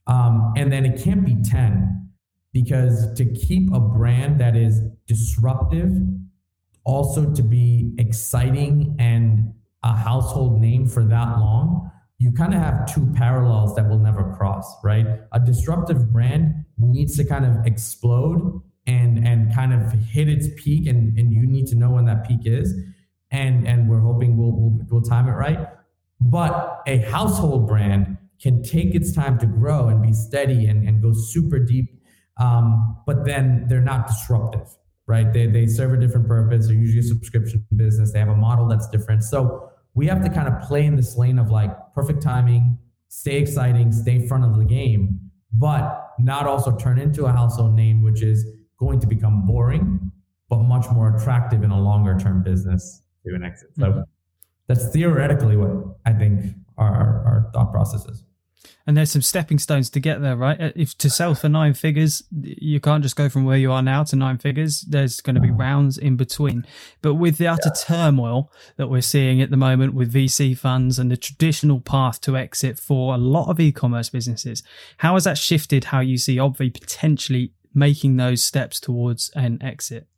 [0.06, 2.10] Um, and then it can't be 10
[2.52, 5.90] because to keep a brand that is disruptive
[6.84, 12.86] also to be exciting and a household name for that long you kind of have
[12.86, 15.06] two parallels that will never cross right?
[15.32, 20.86] A disruptive brand needs to kind of explode and and kind of hit its peak
[20.86, 22.74] and and you need to know when that peak is.
[23.30, 25.68] And and we're hoping we'll we'll, we'll time it right.
[26.20, 31.02] But a household brand can take its time to grow and be steady and, and
[31.02, 32.02] go super deep
[32.38, 34.68] um, but then they're not disruptive
[35.08, 35.32] right?
[35.32, 36.66] They, they serve a different purpose.
[36.66, 38.12] They're usually a subscription business.
[38.12, 39.22] They have a model that's different.
[39.22, 43.38] So we have to kind of play in this lane of like perfect timing stay
[43.38, 45.18] exciting stay front of the game
[45.52, 48.44] but not also turn into a household name which is
[48.78, 50.10] going to become boring,
[50.48, 53.70] but much more attractive in a longer term business to an exit.
[53.78, 54.00] So mm-hmm.
[54.66, 58.22] that's theoretically what I think our, our thought process is.
[58.86, 60.72] And there's some stepping stones to get there, right?
[60.76, 64.04] If to sell for nine figures, you can't just go from where you are now
[64.04, 64.82] to nine figures.
[64.82, 66.64] There's going to be rounds in between.
[67.02, 67.82] But with the utter yeah.
[67.84, 72.36] turmoil that we're seeing at the moment with VC funds and the traditional path to
[72.36, 74.62] exit for a lot of e-commerce businesses,
[74.98, 80.08] how has that shifted how you see Obvi potentially making those steps towards an exit?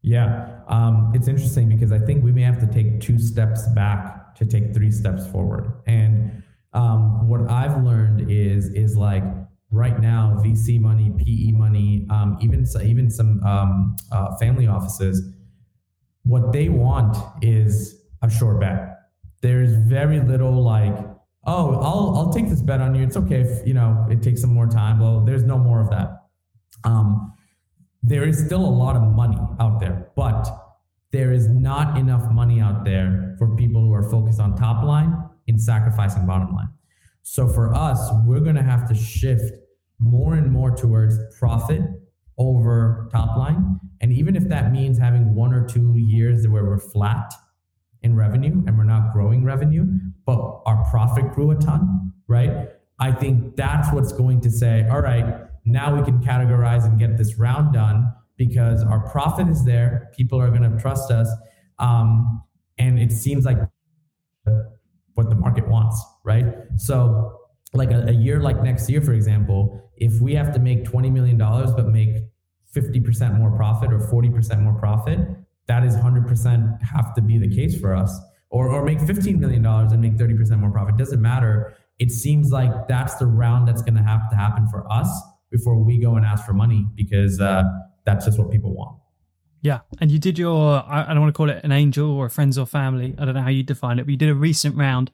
[0.00, 4.34] Yeah, um, it's interesting because I think we may have to take two steps back
[4.36, 5.72] to take three steps forward.
[5.86, 9.22] And um, what I've learned is is like
[9.70, 15.22] right now VC money, PE money, um, even even some um, uh, family offices,
[16.24, 18.98] what they want is a sure bet.
[19.40, 20.96] There's very little like,
[21.46, 23.04] oh, I'll I'll take this bet on you.
[23.04, 24.98] It's okay if you know it takes some more time.
[24.98, 25.71] Well, there's no more
[28.12, 30.46] there is still a lot of money out there, but
[31.12, 35.16] there is not enough money out there for people who are focused on top line
[35.46, 36.68] in sacrificing bottom line.
[37.22, 39.54] So for us, we're going to have to shift
[39.98, 41.80] more and more towards profit
[42.36, 43.80] over top line.
[44.02, 47.32] And even if that means having one or two years where we're flat
[48.02, 49.86] in revenue and we're not growing revenue,
[50.26, 52.68] but our profit grew a ton, right?
[52.98, 57.16] I think that's what's going to say, all right, now we can categorize and get
[57.16, 60.10] this round done because our profit is there.
[60.16, 61.28] People are going to trust us.
[61.78, 62.42] Um,
[62.78, 63.58] and it seems like
[65.14, 66.46] what the market wants, right?
[66.76, 67.38] So,
[67.74, 71.10] like a, a year like next year, for example, if we have to make $20
[71.10, 72.16] million but make
[72.74, 75.20] 50% more profit or 40% more profit,
[75.68, 78.18] that is 100% have to be the case for us.
[78.50, 80.98] Or, or make $15 million and make 30% more profit.
[80.98, 81.74] Doesn't matter.
[81.98, 85.08] It seems like that's the round that's going to have to happen for us
[85.52, 87.62] before we go and ask for money because uh,
[88.04, 88.98] that's just what people want.
[89.60, 92.30] Yeah, and you did your I don't want to call it an angel or a
[92.30, 93.14] friends or family.
[93.16, 95.12] I don't know how you define it, but you did a recent round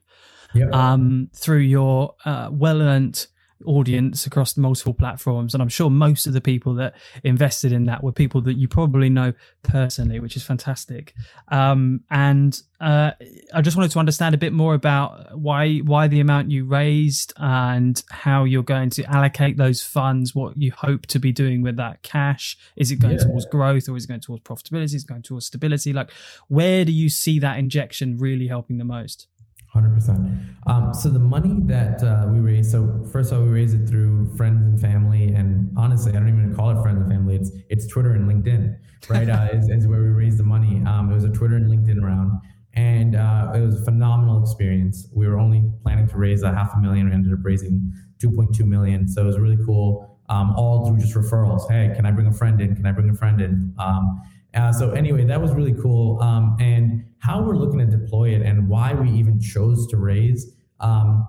[0.55, 0.73] yep.
[0.73, 3.27] um, through your uh, well earned
[3.65, 5.53] audience across multiple platforms.
[5.53, 8.67] And I'm sure most of the people that invested in that were people that you
[8.67, 11.13] probably know personally, which is fantastic.
[11.49, 13.11] Um, and uh,
[13.53, 17.33] I just wanted to understand a bit more about why why the amount you raised
[17.37, 21.75] and how you're going to allocate those funds, what you hope to be doing with
[21.77, 22.57] that cash.
[22.77, 23.23] Is it going yeah.
[23.23, 24.95] towards growth or is it going towards profitability?
[24.95, 25.91] Is it going towards stability?
[25.91, 26.11] Like,
[26.47, 29.27] where do you see that injection really helping the most?
[29.69, 30.95] Hundred um, percent.
[30.95, 34.35] So the money that uh, we raised, so first of all, we raised it through
[34.35, 37.35] friends and family, and honestly, I don't even call it friends and family.
[37.35, 38.75] It's it's Twitter and LinkedIn,
[39.09, 39.29] right?
[39.29, 40.81] uh, is, is where we raised the money.
[40.87, 42.41] Um, it was a Twitter and LinkedIn round,
[42.73, 45.07] and uh, it was a phenomenal experience.
[45.13, 48.31] We were only planning to raise a half a million, we ended up raising two
[48.31, 49.07] point two million.
[49.07, 50.17] So it was really cool.
[50.29, 51.69] Um, all through just referrals.
[51.69, 52.75] Hey, can I bring a friend in?
[52.75, 53.73] Can I bring a friend in?
[53.77, 54.21] Um,
[54.55, 56.21] uh, so anyway, that was really cool.
[56.21, 60.55] Um, and how we're looking to deploy it and why we even chose to raise
[60.79, 61.27] um,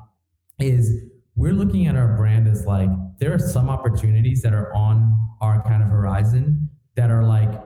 [0.58, 1.04] is
[1.36, 5.62] we're looking at our brand as like there are some opportunities that are on our
[5.62, 7.62] kind of horizon that are like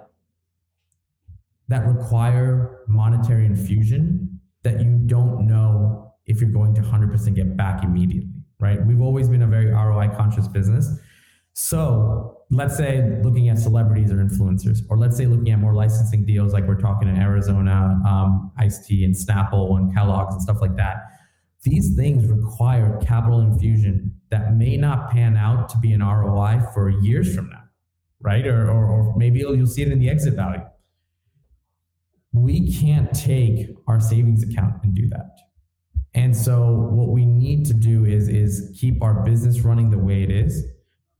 [1.69, 7.85] that require monetary infusion that you don't know if you're going to 100% get back
[7.85, 10.99] immediately right we've always been a very roi conscious business
[11.53, 16.25] so let's say looking at celebrities or influencers, or let's say looking at more licensing
[16.25, 20.59] deals like we're talking in Arizona, um, Ice T and Snapple and Kellogg's and stuff
[20.61, 20.97] like that.
[21.63, 26.91] These things require capital infusion that may not pan out to be an ROI for
[26.91, 27.63] years from now,
[28.21, 28.47] right?
[28.47, 30.63] Or, or, or maybe you'll see it in the exit value.
[32.33, 35.39] We can't take our savings account and do that.
[36.15, 40.23] And so what we need to do is, is keep our business running the way
[40.23, 40.65] it is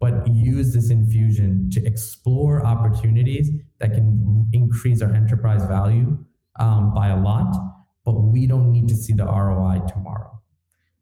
[0.05, 6.19] but use this infusion to explore opportunities that can increase our enterprise value
[6.61, 7.57] um, by a lot,
[8.05, 10.39] but we don't need to see the ROI tomorrow.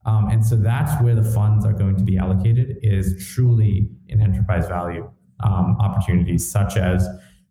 [0.06, 4.20] Um, and so that's where the funds are going to be allocated is truly in
[4.20, 5.10] enterprise value
[5.40, 7.08] um, opportunities, such as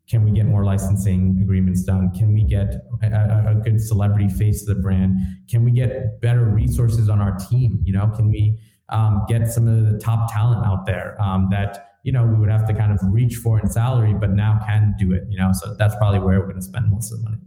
[0.07, 2.11] can we get more licensing agreements done?
[2.11, 5.17] Can we get a, a, good celebrity face to the brand?
[5.49, 7.81] Can we get better resources on our team?
[7.83, 8.57] You know, can we
[8.91, 12.49] um, get some of the top talent out there um, that you know we would
[12.49, 15.23] have to kind of reach for in salary, but now can do it.
[15.30, 17.41] You know, so that's probably where we're going to spend most of the money.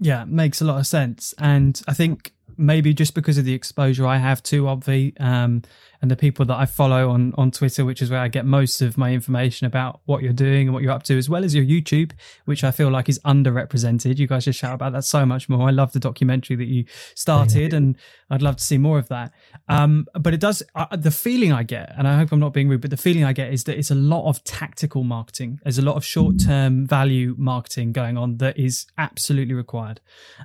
[0.00, 4.06] Yeah, makes a lot of sense, and I think maybe just because of the exposure
[4.06, 5.62] I have to Obvi um,
[6.00, 8.80] and the people that I follow on on Twitter, which is where I get most
[8.80, 11.54] of my information about what you're doing and what you're up to, as well as
[11.54, 12.12] your YouTube,
[12.44, 14.18] which I feel like is underrepresented.
[14.18, 15.66] You guys just shout about that so much more.
[15.66, 16.84] I love the documentary that you
[17.14, 17.96] started, and
[18.30, 19.32] I'd love to see more of that.
[19.68, 22.68] Um, but it does uh, the feeling I get, and I hope I'm not being
[22.68, 25.60] rude, but the feeling I get is that it's a lot of tactical marketing.
[25.64, 30.00] There's a lot of short term value marketing going on that is absolutely required,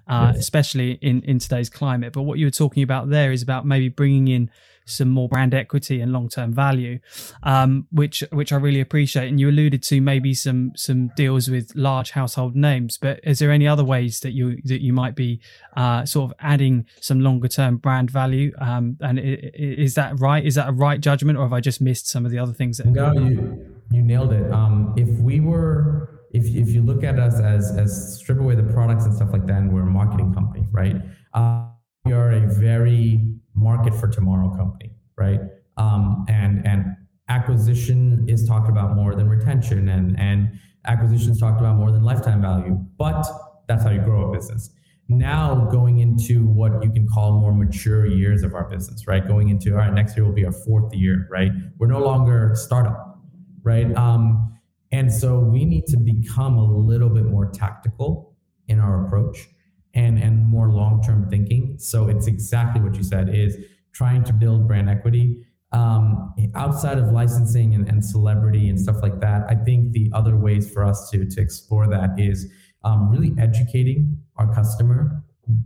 [0.07, 2.13] uh, especially in in today's climate.
[2.13, 4.49] But what you were talking about there is about maybe bringing in
[4.85, 6.99] some more brand equity and long term value,
[7.43, 9.27] um, which which I really appreciate.
[9.27, 13.51] And you alluded to maybe some some deals with large household names, but is there
[13.51, 15.41] any other ways that you that you might be
[15.77, 18.51] uh, sort of adding some longer term brand value?
[18.59, 20.45] Um, and is that right?
[20.45, 22.77] Is that a right judgment, or have I just missed some of the other things?
[22.77, 24.51] That no, you you nailed it.
[24.51, 28.63] Um, if we were if, if you look at us as as strip away the
[28.63, 30.95] products and stuff like that, and we're a marketing company, right?
[31.33, 31.67] Uh,
[32.05, 33.21] we are a very
[33.55, 35.39] market for tomorrow company, right?
[35.77, 36.95] Um, and and
[37.29, 42.03] acquisition is talked about more than retention, and and acquisition is talked about more than
[42.03, 42.77] lifetime value.
[42.97, 43.25] But
[43.67, 44.71] that's how you grow a business.
[45.09, 49.27] Now going into what you can call more mature years of our business, right?
[49.27, 51.51] Going into all right, next year will be our fourth year, right?
[51.77, 53.19] We're no longer startup,
[53.63, 53.93] right?
[53.95, 54.57] Um,
[54.91, 58.35] and so we need to become a little bit more tactical
[58.67, 59.49] in our approach
[59.93, 61.75] and and more long-term thinking.
[61.77, 63.57] So it's exactly what you said is
[63.91, 69.19] trying to build brand equity um, outside of licensing and, and, celebrity and stuff like
[69.21, 69.41] that.
[69.49, 72.51] I think the other ways for us to to explore that is
[72.83, 75.23] um, really educating our customer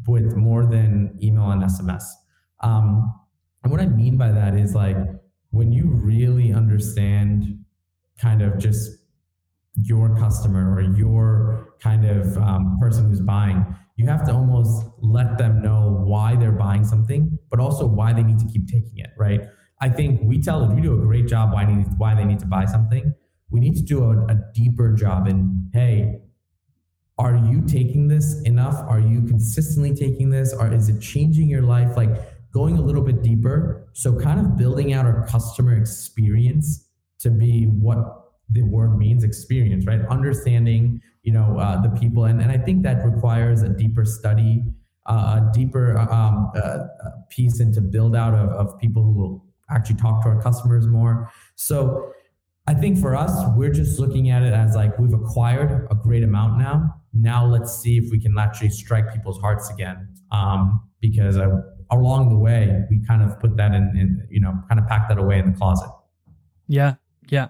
[0.07, 2.03] with more than email and sms
[2.61, 3.13] um,
[3.63, 4.97] and what i mean by that is like
[5.51, 7.63] when you really understand
[8.19, 8.91] kind of just
[9.75, 13.63] your customer or your kind of um, person who's buying
[13.97, 18.23] you have to almost let them know why they're buying something, but also why they
[18.23, 19.41] need to keep taking it, right?
[19.81, 22.39] I think we tell them we do a great job why, need, why they need
[22.39, 23.13] to buy something.
[23.49, 26.21] We need to do a, a deeper job in, hey,
[27.17, 28.75] are you taking this enough?
[28.87, 30.53] Are you consistently taking this?
[30.53, 31.97] Or is it changing your life?
[31.97, 32.09] Like
[32.53, 33.87] going a little bit deeper.
[33.93, 36.87] So kind of building out our customer experience
[37.19, 37.97] to be what
[38.49, 40.01] the word means experience, right?
[40.09, 44.63] Understanding, you know, uh, the people, and and I think that requires a deeper study,
[45.07, 46.85] uh, a deeper um, uh,
[47.29, 51.29] piece into build out of, of people who will actually talk to our customers more.
[51.55, 52.13] So
[52.65, 56.23] I think for us, we're just looking at it as like we've acquired a great
[56.23, 56.95] amount now.
[57.13, 60.07] Now let's see if we can actually strike people's hearts again.
[60.31, 61.61] Um, because uh,
[61.91, 65.09] along the way, we kind of put that in, in, you know, kind of pack
[65.09, 65.89] that away in the closet.
[66.69, 66.95] Yeah,
[67.27, 67.49] yeah.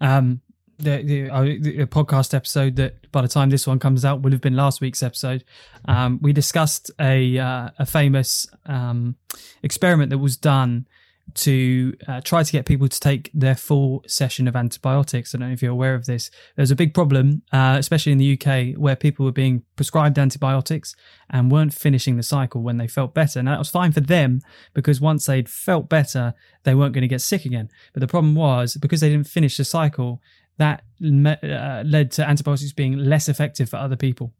[0.00, 0.40] Um,
[0.78, 4.32] the, the, uh, the, podcast episode that by the time this one comes out would
[4.32, 5.44] have been last week's episode.
[5.86, 9.16] Um, we discussed a uh, a famous um,
[9.62, 10.86] experiment that was done
[11.34, 15.34] to uh, try to get people to take their full session of antibiotics.
[15.34, 16.30] I don't know if you're aware of this.
[16.54, 20.94] There's a big problem, uh, especially in the UK, where people were being prescribed antibiotics
[21.28, 23.42] and weren't finishing the cycle when they felt better.
[23.42, 24.40] Now, that was fine for them
[24.72, 27.70] because once they'd felt better, they weren't going to get sick again.
[27.92, 30.22] But the problem was because they didn't finish the cycle,
[30.58, 34.32] that uh, led to antibiotics being less effective for other people.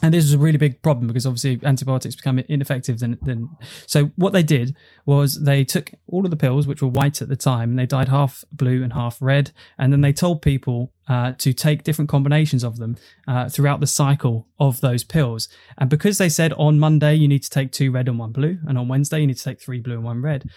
[0.00, 3.48] And this was a really big problem because obviously antibiotics become ineffective then, then
[3.86, 4.76] so what they did
[5.06, 7.86] was they took all of the pills which were white at the time and they
[7.86, 12.08] dyed half blue and half red and then they told people uh, to take different
[12.08, 12.96] combinations of them
[13.26, 15.48] uh, throughout the cycle of those pills.
[15.78, 18.58] And because they said on monday you need to take two red and one blue
[18.68, 20.48] and on wednesday you need to take three blue and one red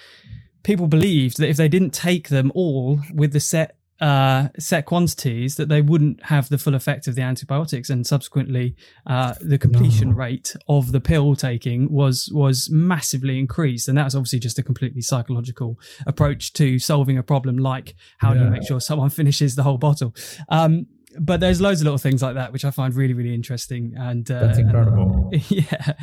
[0.63, 5.55] people believed that if they didn't take them all with the set uh, set quantities
[5.57, 8.75] that they wouldn't have the full effect of the antibiotics, and subsequently,
[9.05, 10.15] uh, the completion no.
[10.15, 15.01] rate of the pill taking was was massively increased, and that's obviously just a completely
[15.01, 17.57] psychological approach to solving a problem.
[17.57, 18.39] Like how yeah.
[18.39, 20.15] do you make sure someone finishes the whole bottle?
[20.49, 20.87] Um,
[21.19, 24.29] but there's loads of little things like that which I find really really interesting, and
[24.31, 25.29] uh, that's incredible.
[25.31, 25.93] And, yeah.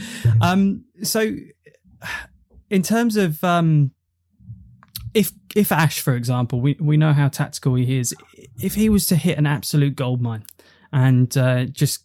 [0.41, 1.35] um, so,
[2.71, 3.91] in terms of um,
[5.15, 8.15] if if Ash, for example, we, we know how tactical he is.
[8.61, 10.45] If he was to hit an absolute gold mine
[10.93, 12.05] and uh, just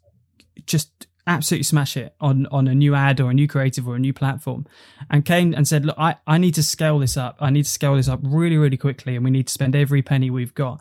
[0.65, 3.99] just absolutely smash it on on a new ad or a new creative or a
[3.99, 4.65] new platform,
[5.09, 7.37] and came and said, "Look, I, I need to scale this up.
[7.39, 10.01] I need to scale this up really really quickly, and we need to spend every
[10.01, 10.79] penny we've got."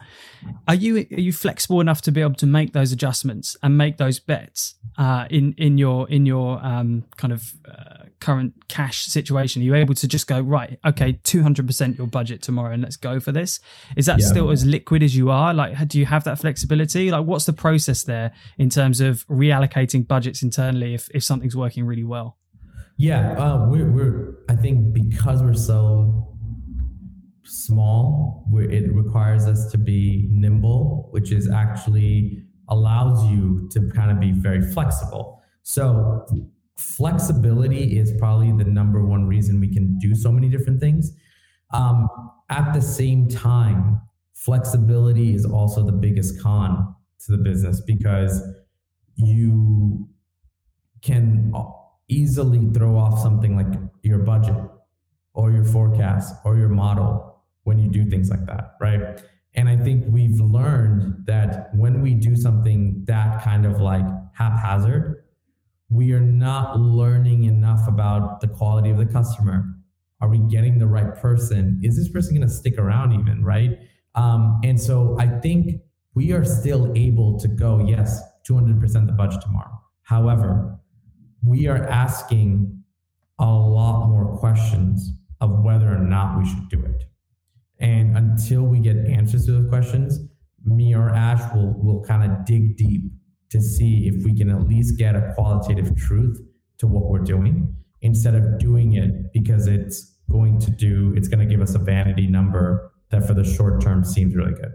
[0.66, 3.96] Are you are you flexible enough to be able to make those adjustments and make
[3.96, 9.62] those bets uh, in in your in your um, kind of uh, current cash situation?
[9.62, 10.78] Are you able to just go right?
[10.84, 13.60] Okay, two hundred percent your budget tomorrow, and let's go for this.
[13.96, 14.26] Is that yeah.
[14.26, 15.54] still as liquid as you are?
[15.54, 17.10] Like, do you have that flexibility?
[17.10, 20.06] Like, what's the process there in terms of reallocating
[20.40, 22.38] internally if if something's working really well?
[22.96, 26.32] Yeah, uh, we're we're I think because we're so
[27.44, 34.20] small, it requires us to be nimble, which is actually allows you to kind of
[34.20, 35.42] be very flexible.
[35.62, 36.26] So
[36.76, 41.12] flexibility is probably the number one reason we can do so many different things.
[41.72, 42.08] Um,
[42.50, 44.00] at the same time,
[44.34, 46.94] flexibility is also the biggest con
[47.26, 48.42] to the business because
[49.16, 50.08] you
[51.02, 51.52] can
[52.08, 54.56] easily throw off something like your budget
[55.34, 59.22] or your forecast or your model when you do things like that, right?
[59.54, 65.24] And I think we've learned that when we do something that kind of like haphazard,
[65.90, 69.64] we are not learning enough about the quality of the customer.
[70.20, 71.80] Are we getting the right person?
[71.82, 73.78] Is this person going to stick around even, right?
[74.14, 75.82] Um, and so I think
[76.14, 79.80] we are still able to go, yes, 200% the budget tomorrow.
[80.02, 80.78] However,
[81.44, 82.82] we are asking
[83.38, 87.04] a lot more questions of whether or not we should do it.
[87.80, 90.20] And until we get answers to those questions,
[90.64, 93.10] me or Ash will, will kind of dig deep
[93.50, 96.40] to see if we can at least get a qualitative truth
[96.78, 101.38] to what we're doing instead of doing it because it's going to do it's going
[101.38, 104.72] to give us a vanity number that for the short term seems really good.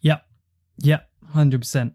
[0.00, 0.24] Yep
[0.78, 1.92] yep 100%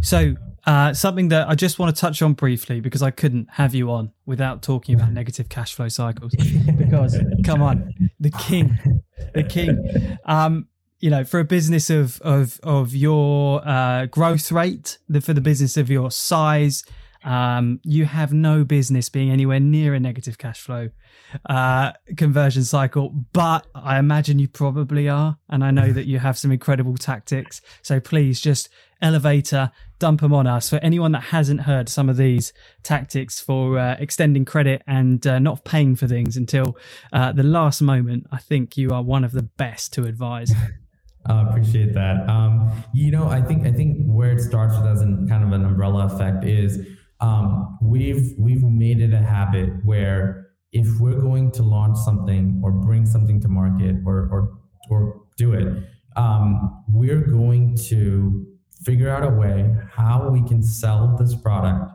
[0.00, 0.34] so
[0.66, 3.90] uh, something that I just want to touch on briefly because I couldn't have you
[3.90, 6.34] on without talking about negative cash flow cycles.
[6.76, 8.78] Because come on, the king,
[9.34, 10.18] the king.
[10.24, 10.68] Um,
[11.00, 15.40] you know, for a business of of of your uh, growth rate, the, for the
[15.40, 16.84] business of your size,
[17.24, 20.90] um, you have no business being anywhere near a negative cash flow
[21.48, 23.10] uh, conversion cycle.
[23.32, 27.60] But I imagine you probably are, and I know that you have some incredible tactics.
[27.82, 28.68] So please, just
[29.00, 30.70] elevator, dump them on us.
[30.70, 32.52] For anyone that hasn't heard some of these
[32.82, 36.76] tactics for uh, extending credit and uh, not paying for things until
[37.12, 40.52] uh, the last moment, I think you are one of the best to advise.
[41.26, 42.28] I appreciate that.
[42.28, 45.52] Um, you know, I think I think where it starts with as an kind of
[45.52, 46.84] an umbrella effect is
[47.22, 52.72] um, we've we've made it a habit where if we're going to launch something or
[52.72, 54.58] bring something to market or or
[54.90, 55.84] or do it,
[56.16, 58.44] um, we're going to
[58.84, 61.92] figure out a way how we can sell this product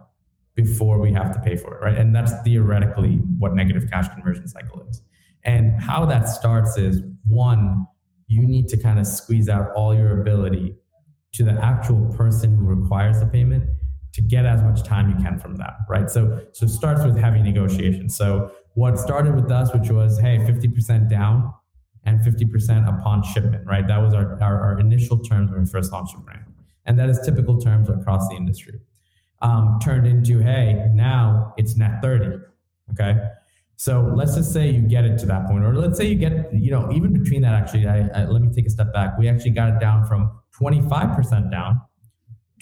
[0.55, 1.97] before we have to pay for it, right?
[1.97, 5.01] And that's theoretically what negative cash conversion cycle is.
[5.43, 7.85] And how that starts is one,
[8.27, 10.75] you need to kind of squeeze out all your ability
[11.33, 13.69] to the actual person who requires the payment
[14.17, 16.09] to get as much time you can from them, right?
[16.09, 18.09] So so it starts with heavy negotiation.
[18.09, 21.53] So what started with us, which was hey, 50% down
[22.03, 23.87] and 50% upon shipment, right?
[23.87, 26.45] That was our, our, our initial terms when we first launched the brand.
[26.87, 28.79] And that is typical terms across the industry.
[29.43, 32.39] Um, turned into, hey, now it's net 30.
[32.91, 33.17] Okay.
[33.75, 36.51] So let's just say you get it to that point, or let's say you get,
[36.51, 39.15] you know, even between that, actually, I, I, let me take a step back.
[39.19, 41.81] We actually got it down from 25% down,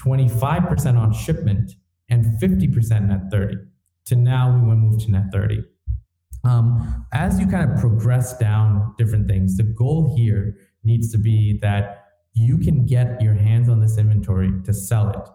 [0.06, 1.74] 25% on shipment,
[2.10, 3.56] and 50% net 30
[4.06, 5.64] to now we want to move to net 30.
[6.44, 11.58] Um, as you kind of progress down different things, the goal here needs to be
[11.62, 12.04] that
[12.34, 15.28] you can get your hands on this inventory to sell it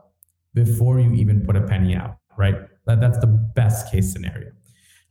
[0.54, 2.54] before you even put a penny out, right?
[2.86, 4.52] That, that's the best case scenario.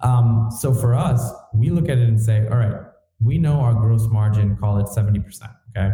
[0.01, 2.84] Um, so for us, we look at it and say, all right,
[3.20, 5.91] we know our gross margin, call it 70%, okay?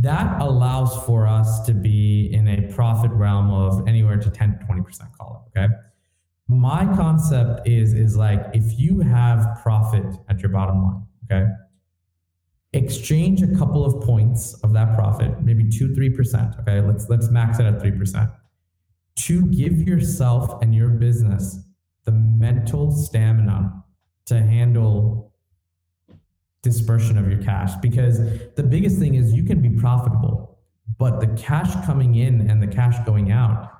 [0.00, 4.64] That allows for us to be in a profit realm of anywhere to 10 to
[4.64, 5.74] 20%, call it, okay?
[6.48, 11.50] My concept is, is like if you have profit at your bottom line, okay?
[12.72, 16.54] Exchange a couple of points of that profit, maybe two, three percent.
[16.60, 18.30] Okay, let's let's max it at three percent.
[19.16, 21.58] To give yourself and your business
[22.04, 23.84] the mental stamina
[24.26, 25.31] to handle
[26.62, 28.18] dispersion of your cash because
[28.54, 30.58] the biggest thing is you can be profitable
[30.98, 33.70] but the cash coming in and the cash going out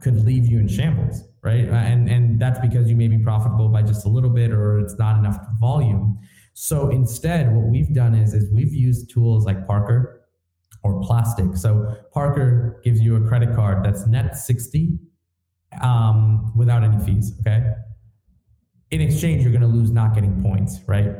[0.00, 3.82] could leave you in shambles right and and that's because you may be profitable by
[3.82, 6.18] just a little bit or it's not enough volume
[6.54, 10.22] so instead what we've done is is we've used tools like Parker
[10.82, 11.58] or Plastiq.
[11.58, 14.98] so Parker gives you a credit card that's net 60
[15.82, 17.32] um, without any fees.
[17.40, 17.64] Okay.
[18.90, 21.16] In exchange, you're going to lose not getting points, right?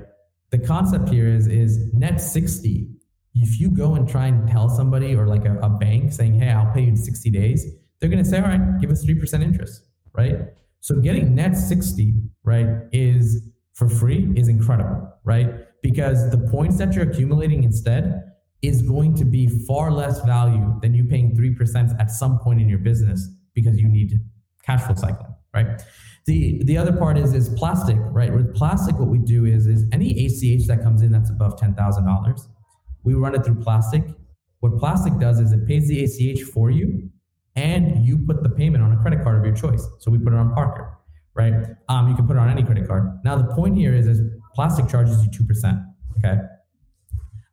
[0.55, 2.87] The concept here is is net 60.
[3.35, 6.51] If you go and try and tell somebody or like a, a bank saying, hey,
[6.51, 7.67] I'll pay you in 60 days,
[7.99, 10.37] they're going to say, all right, give us 3% interest, right?
[10.79, 15.51] So getting net 60, right, is for free is incredible, right?
[15.83, 18.23] Because the points that you're accumulating instead
[18.63, 22.69] is going to be far less value than you paying 3% at some point in
[22.69, 24.21] your business because you need
[24.65, 25.83] cash flow cycling, right?
[26.27, 28.33] The the other part is is Plastiq, right?
[28.33, 31.75] With Plastiq, what we do is is any ACH that comes in that's above ten
[31.75, 32.49] thousand dollars,
[33.03, 34.15] we run it through Plastiq.
[34.61, 37.11] What Plastiq does is it pays the ACH for you,
[37.57, 39.87] and you put the payment on a credit card of your choice.
[39.99, 40.99] So we put it on Parker,
[41.35, 41.53] right?
[41.91, 43.19] Um, you can put it on any credit card.
[43.23, 44.21] Now the point here is is
[44.57, 45.79] Plastiq charges you two percent.
[46.19, 46.39] Okay,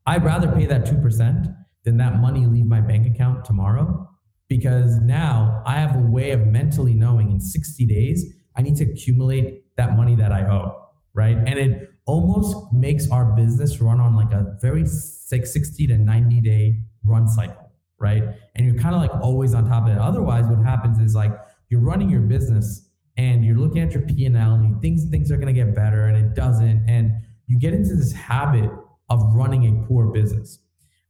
[0.05, 1.47] I'd rather pay that two percent
[1.84, 4.07] than that money leave my bank account tomorrow
[4.51, 8.26] because now I have a way of mentally knowing in 60 days,
[8.56, 11.38] I need to accumulate that money that I owe, right?
[11.38, 16.80] And it almost makes our business run on like a very 60 to 90 day
[17.04, 18.24] run cycle, right?
[18.56, 19.97] And you're kind of like always on top of it.
[19.97, 21.32] Otherwise, what happens is like
[21.70, 25.38] you're running your business and you're looking at your P&L and you think things are
[25.38, 26.86] going to get better and it doesn't.
[26.88, 27.14] And
[27.47, 28.70] you get into this habit
[29.10, 30.60] of running a poor business.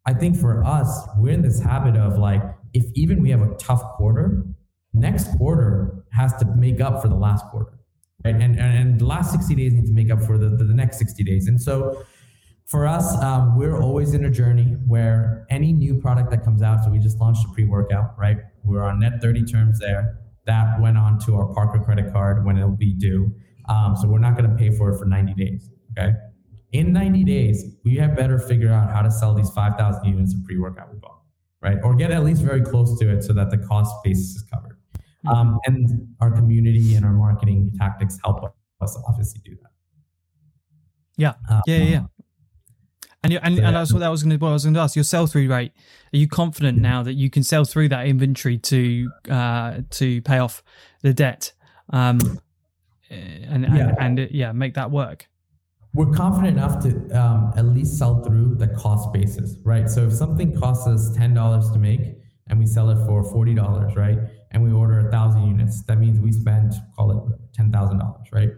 [0.06, 2.42] I think for us, we're in this habit of like,
[2.74, 4.46] if even we have a tough quarter,
[4.94, 7.74] next quarter has to make up for the last quarter.
[8.24, 8.36] Right?
[8.36, 10.74] And, and, and the last 60 days need to make up for the, the, the
[10.74, 11.47] next 60 days.
[11.47, 12.03] And so
[12.65, 16.84] for us, um, we're always in a journey where any new product that comes out,
[16.84, 18.38] so we just launched a pre workout, right?
[18.63, 20.19] We're on net 30 terms there.
[20.45, 23.34] That went on to our Parker credit card when it'll be due.
[23.69, 25.69] Um, so we're not going to pay for it for 90 days.
[25.97, 26.13] Okay.
[26.72, 30.43] In 90 days, we have better figure out how to sell these 5,000 units of
[30.45, 31.22] pre workout we bought
[31.61, 31.78] right?
[31.84, 34.70] Or get at least very close to it so that the cost basis is covered.
[35.28, 39.72] Um, and our community and our marketing tactics help us obviously do that.
[41.17, 42.03] Yeah, um, yeah, yeah.
[43.24, 44.80] And, and, so, and that's what that was going to what I was going to
[44.80, 44.95] ask.
[44.95, 45.74] Your sell through rate.
[46.11, 46.89] Are you confident yeah.
[46.89, 50.63] now that you can sell through that inventory to uh, to pay off
[51.03, 51.53] the debt,
[51.91, 52.19] um,
[53.11, 53.93] and and, yeah.
[53.99, 55.28] and, and yeah, make that work?
[55.93, 59.89] we're confident enough to um, at least sell through the cost basis, right?
[59.89, 62.01] So if something costs us ten dollars to make
[62.47, 64.17] and we sell it for forty dollars, right?
[64.52, 68.28] And we order a thousand units, that means we spend call it ten thousand dollars,
[68.32, 68.49] right?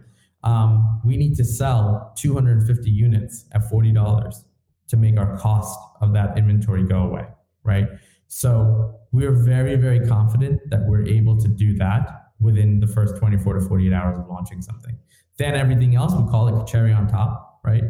[0.43, 4.43] Um, we need to sell two hundred and fifty units at forty dollars
[4.87, 7.25] to make our cost of that inventory go away,
[7.63, 7.87] right?
[8.27, 13.53] So we're very, very confident that we're able to do that within the first 24
[13.53, 14.97] to 48 hours of launching something.
[15.37, 17.83] Then everything else we call it cherry on top, right?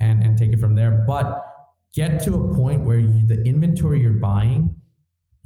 [0.00, 1.04] And and take it from there.
[1.06, 1.44] But
[1.94, 4.74] get to a point where you, the inventory you're buying,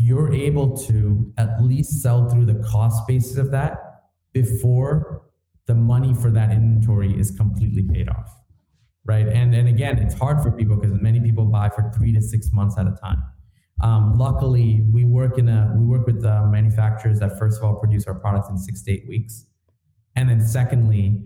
[0.03, 5.23] you're able to at least sell through the cost basis of that before
[5.67, 8.37] the money for that inventory is completely paid off.
[9.05, 9.29] Right.
[9.29, 12.51] And, and again, it's hard for people because many people buy for three to six
[12.53, 13.23] months at a time.
[13.81, 17.77] Um, luckily, we work in a we work with uh, manufacturers that first of all
[17.77, 19.47] produce our products in six to eight weeks,
[20.15, 21.21] and then secondly,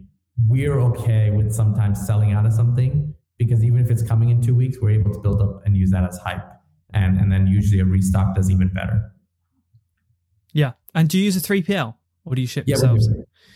[0.49, 4.55] we're okay with sometimes selling out of something because even if it's coming in two
[4.55, 6.55] weeks, we're able to build up and use that as hype.
[6.97, 9.12] And, and then usually a restock does even better.
[10.53, 10.72] Yeah.
[10.94, 11.94] And do you use a 3PL
[12.24, 13.09] or do you ship yeah, yourselves?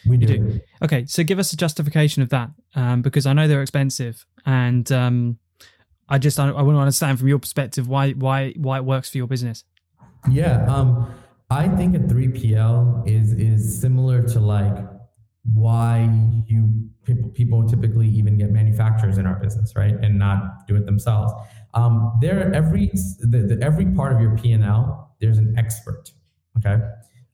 [0.06, 0.26] We do.
[0.26, 0.38] We do.
[0.38, 0.60] do.
[0.82, 1.06] Okay.
[1.06, 4.26] So give us a justification of that um, because I know they're expensive.
[4.44, 5.38] And um,
[6.08, 9.10] I just, I, I want to understand from your perspective why, why, why it works
[9.10, 9.64] for your business.
[10.30, 10.66] Yeah.
[10.66, 11.14] Um,
[11.48, 14.76] I think a 3PL is, is similar to like
[15.54, 16.08] why
[16.46, 16.90] you
[17.32, 21.32] people typically even get manufacturers in our business, right, and not do it themselves.
[21.74, 22.90] Um, there, every
[23.20, 26.10] the, the, every part of your P and L, there's an expert,
[26.58, 26.82] okay,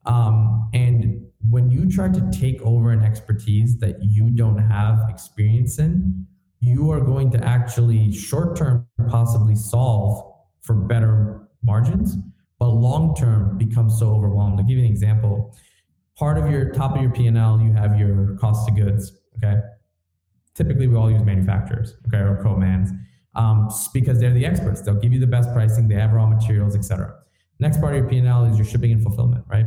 [0.05, 5.78] um, and when you try to take over an expertise that you don't have experience
[5.78, 6.26] in,
[6.61, 12.16] you are going to actually short term possibly solve for better margins,
[12.59, 14.59] but long term become so overwhelmed.
[14.59, 15.55] I'll give you an example
[16.16, 19.12] part of your top of your P&L, you have your cost of goods.
[19.37, 19.61] Okay.
[20.55, 22.91] Typically, we all use manufacturers, okay, or co-mans,
[23.37, 24.80] um, because they're the experts.
[24.80, 25.87] They'll give you the best pricing.
[25.89, 27.14] They have raw materials, etc.
[27.59, 29.66] Next part of your P&L is your shipping and fulfillment, right?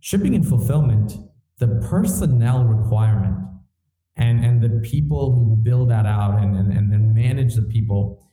[0.00, 1.16] Shipping and fulfillment,
[1.58, 3.36] the personnel requirement
[4.16, 8.24] and, and the people who build that out and, and, and manage the people,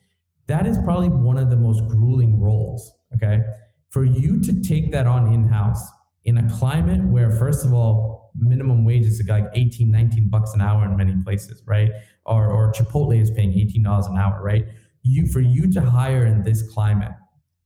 [0.47, 3.41] that is probably one of the most grueling roles, okay?
[3.89, 5.86] For you to take that on in-house
[6.26, 10.62] in a climate where, first of all, minimum wage is like 18, 19 bucks an
[10.62, 11.91] hour in many places, right?
[12.26, 14.65] Or, or Chipotle is paying $18 an hour, right?
[15.03, 17.11] You for you to hire in this climate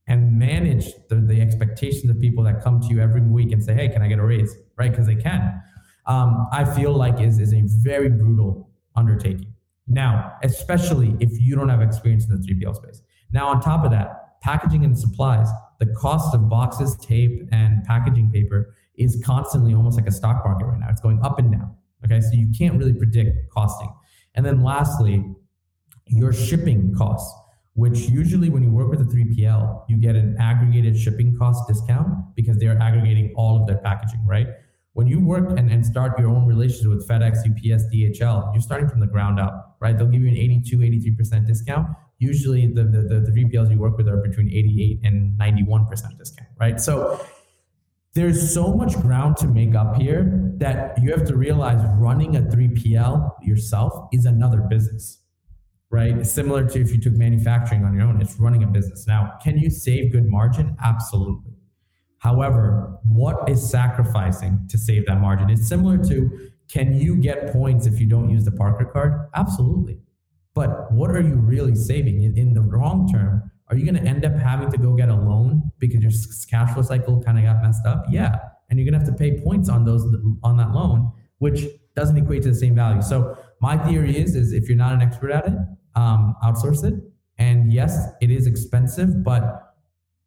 [0.08, 3.74] and manage the, the expectations of people that come to you every week and say,
[3.74, 4.56] hey, can I get a raise?
[4.76, 4.90] Right?
[4.90, 5.62] Because they can.
[6.06, 9.54] Um, I feel like is, is a very brutal undertaking.
[9.86, 13.02] Now, especially if you don't have experience in the 3PL space.
[13.32, 15.48] Now, on top of that, packaging and supplies
[15.78, 20.66] the cost of boxes, tape, and packaging paper is constantly almost like a stock market
[20.66, 20.88] right now.
[20.90, 21.74] It's going up and down.
[22.04, 23.92] Okay, so you can't really predict costing.
[24.38, 25.24] And then lastly,
[26.06, 27.28] your shipping costs,
[27.74, 32.36] which usually when you work with a 3PL, you get an aggregated shipping cost discount
[32.36, 34.46] because they're aggregating all of their packaging, right?
[34.92, 38.88] When you work and, and start your own relationship with FedEx, UPS, DHL, you're starting
[38.88, 39.98] from the ground up, right?
[39.98, 43.96] They'll give you an 82, 83% discount usually the, the, the, the 3PLs you work
[43.96, 46.80] with are between 88 and 91% discount, right?
[46.80, 47.24] So
[48.14, 52.40] there's so much ground to make up here that you have to realize running a
[52.40, 55.20] 3PL yourself is another business,
[55.90, 56.26] right?
[56.26, 59.06] Similar to if you took manufacturing on your own, it's running a business.
[59.06, 60.76] Now, can you save good margin?
[60.82, 61.52] Absolutely.
[62.18, 65.50] However, what is sacrificing to save that margin?
[65.50, 69.28] It's similar to can you get points if you don't use the Parker card?
[69.34, 69.98] Absolutely.
[70.54, 73.50] But what are you really saving in, in the long term?
[73.70, 76.12] Are you going to end up having to go get a loan because your
[76.48, 78.06] cash flow cycle kind of got messed up?
[78.08, 78.36] Yeah,
[78.68, 80.04] and you're going to have to pay points on those
[80.42, 81.64] on that loan, which
[81.94, 83.02] doesn't equate to the same value.
[83.02, 85.54] So my theory is is if you're not an expert at it,
[85.94, 86.94] um, outsource it.
[87.38, 89.74] And yes, it is expensive, but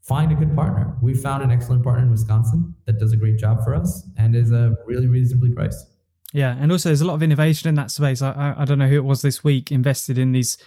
[0.01, 0.95] find a good partner.
[1.01, 4.35] We found an excellent partner in Wisconsin that does a great job for us and
[4.35, 5.90] is a really reasonably priced.
[6.33, 8.21] Yeah, and also there's a lot of innovation in that space.
[8.21, 10.57] I, I, I don't know who it was this week invested in these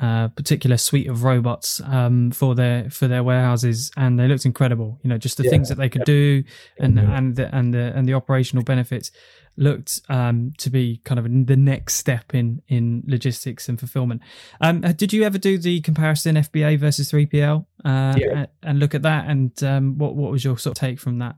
[0.00, 4.98] uh, particular suite of robots um, for their for their warehouses, and they looked incredible.
[5.02, 5.50] You know, just the yeah.
[5.50, 6.44] things that they could do,
[6.78, 7.10] and mm-hmm.
[7.10, 9.10] and the, and the and the operational benefits
[9.56, 14.20] looked um, to be kind of the next step in in logistics and fulfillment.
[14.60, 18.26] Um, uh, did you ever do the comparison FBA versus 3PL uh, yeah.
[18.32, 19.28] and, and, look at that?
[19.28, 21.36] And um, what what was your sort of take from that?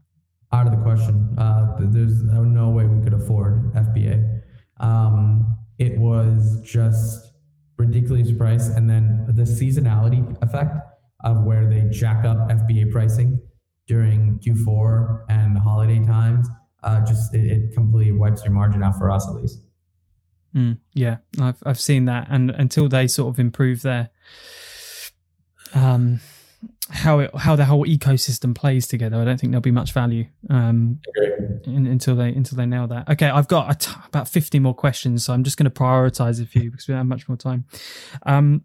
[0.53, 1.35] Out of the question.
[1.39, 4.41] Uh, there's no way we could afford FBA.
[4.81, 7.33] Um, it was just
[7.77, 10.77] ridiculous price, and then the seasonality effect
[11.25, 13.41] of where they jack up FBA pricing
[13.87, 16.49] during Q4 and holiday times.
[16.83, 19.59] Uh, just it, it, completely wipes your margin out for us at least.
[20.55, 24.11] Mm, yeah, I've I've seen that, and until they sort of improve their
[25.75, 26.21] um
[26.91, 29.21] how it how the whole ecosystem plays together.
[29.21, 31.01] I don't think there'll be much value um,
[31.65, 33.09] in, until they until they nail that.
[33.09, 36.47] Okay, I've got t- about fifty more questions, so I'm just going to prioritize a
[36.47, 37.65] few because we don't have much more time.
[38.25, 38.65] Um,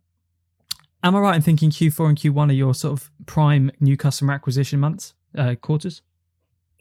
[1.03, 4.34] am I right in thinking Q4 and Q1 are your sort of prime new customer
[4.34, 6.01] acquisition months, uh, quarters?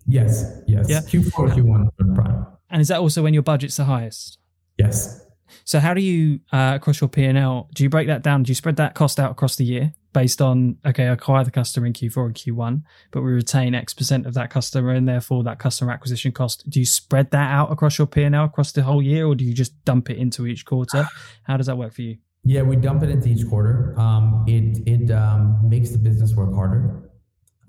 [0.06, 0.88] Yes, yes.
[0.88, 1.00] Yeah.
[1.00, 2.46] Q4, Q1 are prime.
[2.70, 4.38] And is that also when your budget's the highest?
[4.78, 5.24] Yes.
[5.64, 7.68] So how do you uh, across your P and L?
[7.74, 8.42] Do you break that down?
[8.42, 11.86] Do you spread that cost out across the year based on okay, acquire the customer
[11.86, 15.58] in Q4 and Q1, but we retain X percent of that customer, and therefore that
[15.58, 16.68] customer acquisition cost.
[16.68, 19.34] Do you spread that out across your P and L across the whole year, or
[19.34, 21.06] do you just dump it into each quarter?
[21.44, 22.18] How does that work for you?
[22.44, 23.94] Yeah, we dump it into each quarter.
[23.98, 27.10] Um, it it um, makes the business work harder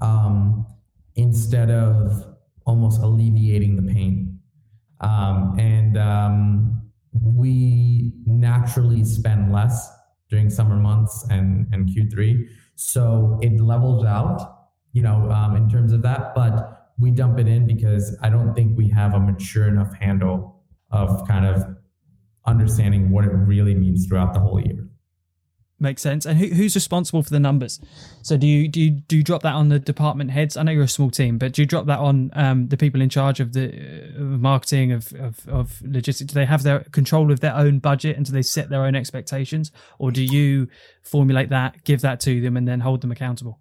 [0.02, 0.66] um,
[1.16, 2.36] instead of
[2.66, 4.40] almost alleviating the pain.
[5.00, 6.82] Um, and um,
[7.12, 9.93] we naturally spend less
[10.34, 12.48] during summer months and, and Q3.
[12.74, 14.40] So it levels out,
[14.92, 16.34] you know, um, in terms of that.
[16.34, 20.64] But we dump it in because I don't think we have a mature enough handle
[20.90, 21.64] of kind of
[22.48, 24.88] understanding what it really means throughout the whole year.
[25.84, 26.26] Makes sense.
[26.26, 27.82] And who, who's responsible for the numbers?
[28.22, 30.56] So do you do you, do you drop that on the department heads?
[30.56, 33.02] I know you're a small team, but do you drop that on um, the people
[33.02, 33.68] in charge of the
[34.16, 36.32] uh, marketing of, of, of logistics?
[36.32, 38.96] Do they have their control of their own budget and do they set their own
[38.96, 40.70] expectations, or do you
[41.02, 43.60] formulate that, give that to them, and then hold them accountable?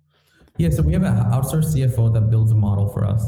[0.59, 3.27] Yeah, so we have an outsourced CFO that builds a model for us.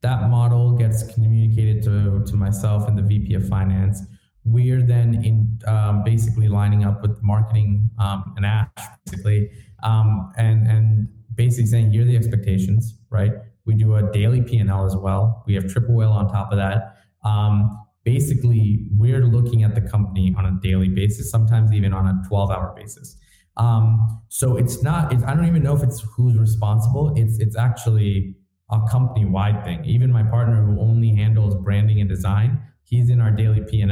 [0.00, 4.02] That model gets communicated to to myself and the VP of Finance
[4.44, 8.68] we're then in um, basically lining up with marketing um, and Ash
[9.06, 9.50] basically,
[9.82, 13.32] um, and and basically saying here are the expectations, right?
[13.64, 15.44] We do a daily P and L as well.
[15.46, 16.96] We have Triple Whale on top of that.
[17.24, 22.28] Um, basically, we're looking at the company on a daily basis, sometimes even on a
[22.28, 23.16] 12 hour basis.
[23.56, 25.12] Um, so it's not.
[25.12, 27.12] It's, I don't even know if it's who's responsible.
[27.16, 28.36] It's it's actually
[28.70, 29.84] a company wide thing.
[29.84, 33.82] Even my partner, who only handles branding and design, he's in our daily P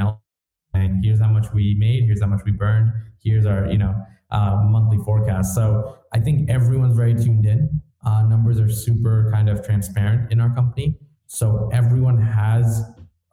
[0.74, 2.92] and here's how much we made, here's how much we burned,
[3.22, 3.94] here's our you know
[4.30, 5.54] uh, monthly forecast.
[5.54, 7.82] So I think everyone's very tuned in.
[8.04, 12.82] Uh, numbers are super kind of transparent in our company, so everyone has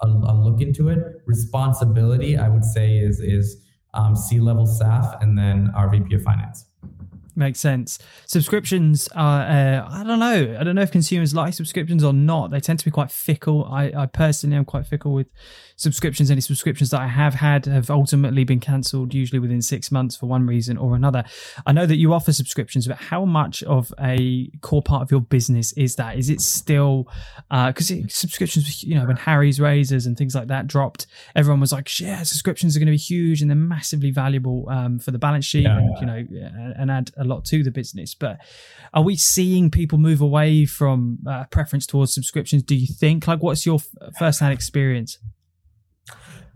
[0.02, 1.00] a, a look into it.
[1.26, 3.64] Responsibility, I would say, is is
[3.94, 6.66] um, C level staff and then our VP of finance
[7.38, 8.00] makes sense.
[8.26, 10.58] Subscriptions are, uh, I don't know.
[10.60, 12.52] I don't know if consumers like subscriptions or not.
[12.52, 13.66] They tend to be quite fickle.
[13.66, 15.28] I, I personally am quite fickle with
[15.78, 16.30] subscriptions.
[16.30, 20.26] Any subscriptions that I have had have ultimately been cancelled, usually within six months for
[20.26, 21.24] one reason or another.
[21.66, 25.22] I know that you offer subscriptions, but how much of a core part of your
[25.22, 26.18] business is that?
[26.18, 27.08] Is it still,
[27.50, 31.72] because uh, subscriptions, you know, when Harry's razors and things like that dropped, everyone was
[31.72, 35.20] like, yeah, subscriptions are going to be huge and they're massively valuable um, for the
[35.20, 35.78] balance sheet yeah.
[35.78, 38.16] and, you know, and add a lot to the business.
[38.16, 38.40] But
[38.94, 42.64] are we seeing people move away from uh, preference towards subscriptions?
[42.64, 43.28] Do you think?
[43.28, 43.80] Like, what's your
[44.18, 45.20] first hand experience?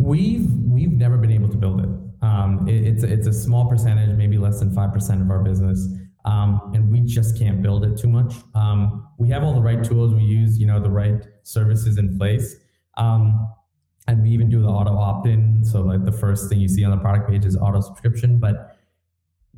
[0.02, 1.90] We've we've never been able to build it.
[2.24, 5.88] Um, it it's it's a small percentage, maybe less than five percent of our business,
[6.26, 8.34] um, and we just can't build it too much.
[8.56, 10.14] Um, we have all the right tools.
[10.14, 12.56] We use you know the right services in place.
[12.98, 13.48] Um,
[14.08, 15.64] and we even do the auto opt-in.
[15.64, 18.78] So like the first thing you see on the product page is auto subscription, but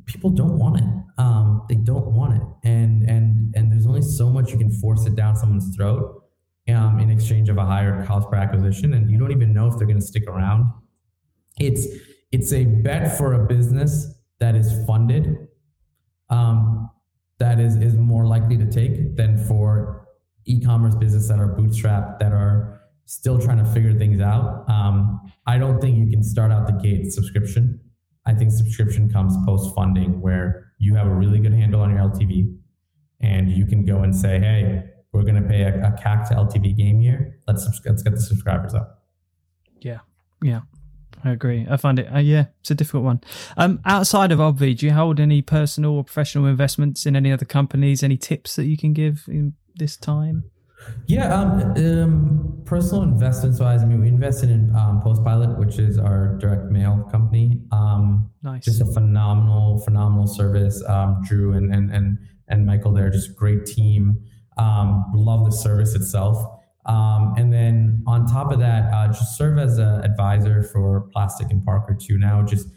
[0.04, 0.84] people don't want it.
[1.16, 5.06] Um, they don't want it, and and and there's only so much you can force
[5.06, 6.23] it down someone's throat
[6.68, 9.76] um, in exchange of a higher cost per acquisition, and you don't even know if
[9.76, 10.70] they're going to stick around.
[11.58, 11.86] It's
[12.32, 15.48] it's a bet for a business that is funded,
[16.30, 16.90] um,
[17.38, 20.08] that is is more likely to take than for
[20.46, 24.68] e-commerce business that are bootstrapped that are still trying to figure things out.
[24.68, 27.80] Um, I don't think you can start out the gate subscription.
[28.26, 32.00] I think subscription comes post funding where you have a really good handle on your
[32.00, 32.56] LTV
[33.20, 34.84] and you can go and say, hey,
[35.14, 37.38] we're going to pay a, a CAC to LTV game year.
[37.46, 39.04] Let's, let's get the subscribers up.
[39.80, 40.00] Yeah.
[40.42, 40.62] Yeah.
[41.22, 41.66] I agree.
[41.70, 43.22] I find it, uh, yeah, it's a difficult one.
[43.56, 47.46] Um, outside of Obvi, do you hold any personal or professional investments in any other
[47.46, 48.02] companies?
[48.02, 50.44] Any tips that you can give in this time?
[51.06, 55.96] Yeah, um, um, personal investments wise, I mean, we invested in um, Postpilot, which is
[55.96, 57.62] our direct mail company.
[57.72, 58.64] Um, nice.
[58.64, 60.84] Just a phenomenal, phenomenal service.
[60.86, 64.22] Um, Drew and, and, and, and Michael there, just great team.
[64.56, 66.60] Um, love the service itself.
[66.86, 71.50] Um, and then on top of that, uh, just serve as an advisor for Plastiq
[71.50, 72.18] and Parker too.
[72.18, 72.68] Now, just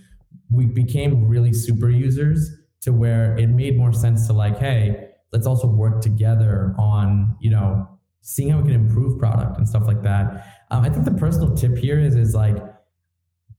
[0.49, 2.49] we became really super users
[2.81, 7.51] to where it made more sense to like, hey, let's also work together on you
[7.51, 7.87] know
[8.21, 10.47] seeing how we can improve product and stuff like that.
[10.71, 12.57] Um, I think the personal tip here is is like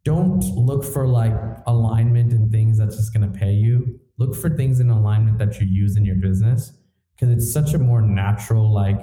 [0.04, 1.34] don't look for like
[1.66, 4.00] alignment and things that's just to pay you.
[4.16, 6.72] Look for things in alignment that you use in your business
[7.18, 9.00] because it's such a more natural like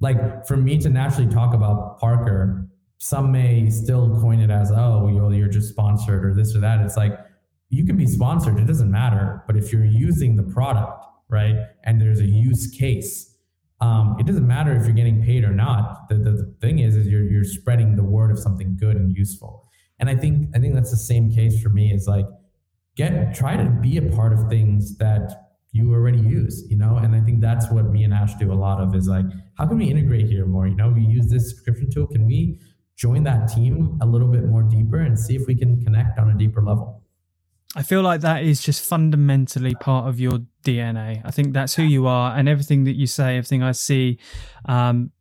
[0.00, 2.66] like for me to naturally talk about Parker.
[3.00, 6.80] Some may still coin it as oh you're, you're just sponsored or this or that.
[6.80, 7.18] It's like
[7.68, 8.58] you can be sponsored.
[8.58, 9.44] It doesn't matter.
[9.46, 13.28] But if you're using the product right and there's a use case
[13.80, 16.08] um, it doesn't matter if you're getting paid or not.
[16.08, 19.16] The, the, the, thing is, is you're, you're spreading the word of something good and
[19.16, 19.68] useful.
[20.00, 21.92] And I think I think that's the same case for me.
[21.92, 22.26] Is like
[22.96, 26.96] get try to be a part of things that you already use, you know?
[26.96, 29.66] And I think that's what me and Ash do a lot of is like, how
[29.66, 30.66] can we integrate here more?
[30.66, 32.06] You know, we use this subscription tool.
[32.06, 32.60] Can we
[32.96, 36.30] join that team a little bit more deeper and see if we can connect on
[36.30, 37.02] a deeper level?
[37.76, 41.20] I feel like that is just fundamentally part of your DNA.
[41.24, 44.18] I think that's who you are, and everything that you say, everything I see,
[44.64, 45.12] um,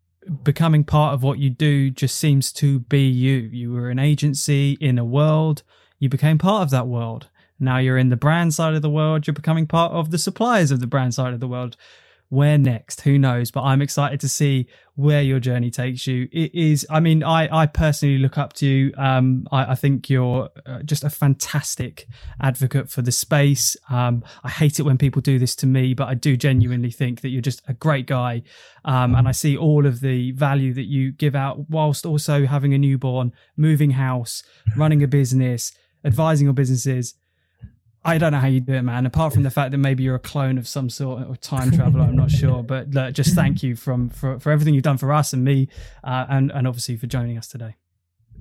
[0.43, 3.35] becoming part of what you do just seems to be you.
[3.35, 5.63] You were an agency in a world,
[5.99, 7.27] you became part of that world.
[7.59, 10.71] Now you're in the brand side of the world, you're becoming part of the suppliers
[10.71, 11.75] of the brand side of the world.
[12.29, 13.01] Where next?
[13.01, 13.51] Who knows?
[13.51, 16.27] But I'm excited to see where your journey takes you.
[16.33, 18.93] It is, I mean, I, I personally look up to you.
[18.97, 22.05] Um, I, I think you're uh, just a fantastic
[22.41, 23.77] advocate for the space.
[23.89, 27.21] Um, I hate it when people do this to me, but I do genuinely think
[27.21, 28.43] that you're just a great guy.
[28.83, 32.73] Um, and I see all of the value that you give out whilst also having
[32.73, 34.43] a newborn, moving house,
[34.75, 35.71] running a business,
[36.03, 37.15] advising your businesses
[38.07, 39.05] I don't know how you do it, man.
[39.05, 42.03] Apart from the fact that maybe you're a clone of some sort or time traveler,
[42.03, 42.63] I'm not sure.
[42.63, 45.67] But look, just thank you from for, for everything you've done for us and me,
[46.05, 47.75] uh, and and obviously for joining us today.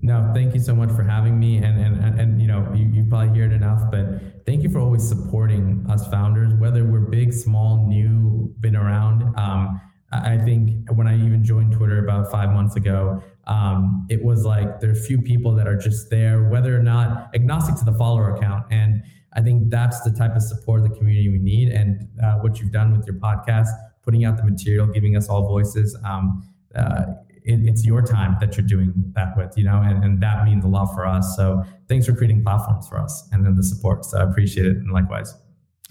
[0.03, 2.87] No, thank you so much for having me, and and and, and you know you,
[2.87, 7.01] you probably hear it enough, but thank you for always supporting us founders, whether we're
[7.01, 9.25] big, small, new, been around.
[9.37, 9.81] Um,
[10.13, 14.81] I think when I even joined Twitter about five months ago, um, it was like
[14.81, 18.33] there there's few people that are just there, whether or not agnostic to the follower
[18.33, 19.03] account, and
[19.37, 21.69] I think that's the type of support the community we need.
[21.69, 23.69] And uh, what you've done with your podcast,
[24.03, 26.43] putting out the material, giving us all voices, um,
[26.75, 27.05] uh,
[27.45, 30.65] it, it's your time that you're doing that with, you know, and, and that means
[30.65, 31.37] a lot for us.
[31.37, 34.05] So thanks for creating platforms for us and then the support.
[34.07, 34.79] So I appreciate it.
[34.79, 35.35] And likewise.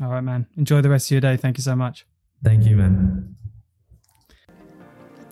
[0.02, 0.48] All right, man.
[0.58, 1.38] Enjoy the rest of your day.
[1.38, 2.06] Thank you so much.
[2.44, 3.36] Thank you, man.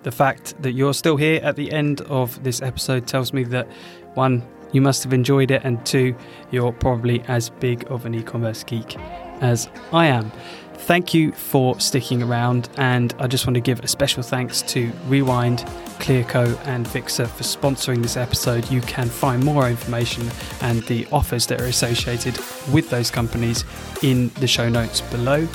[0.03, 3.68] The fact that you're still here at the end of this episode tells me that
[4.14, 4.43] one,
[4.74, 6.15] you must have enjoyed it, and two,
[6.51, 8.97] you're probably as big of an e commerce geek
[9.39, 10.32] as I am.
[10.74, 14.91] Thank you for sticking around, and I just want to give a special thanks to
[15.07, 15.59] Rewind,
[15.99, 18.69] Clearco, and VIXXR for sponsoring this episode.
[18.69, 22.38] You can find more information and the offers that are associated
[22.74, 23.63] with those companies
[24.01, 25.47] in the show notes below.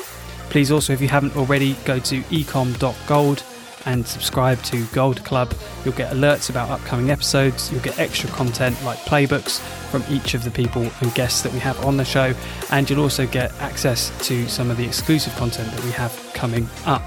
[0.48, 3.42] Please also, if you haven't already, go to ecom.gold
[3.87, 5.55] and subscribe to Gold Club.
[5.85, 9.61] You'll get alerts about upcoming episodes, you'll get extra content like playbooks
[9.91, 12.35] from each of the people and guests that we have on the show,
[12.70, 16.68] and you'll also get access to some of the exclusive content that we have coming
[16.87, 17.03] up.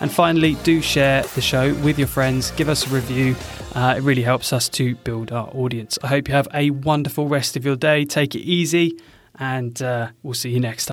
[0.00, 3.34] And finally, do share the show with your friends, give us a review.
[3.74, 5.98] Uh, it really helps us to build our audience.
[6.02, 8.04] I hope you have a wonderful rest of your day.
[8.04, 8.98] Take it easy,
[9.38, 10.86] and uh, we'll see you next time.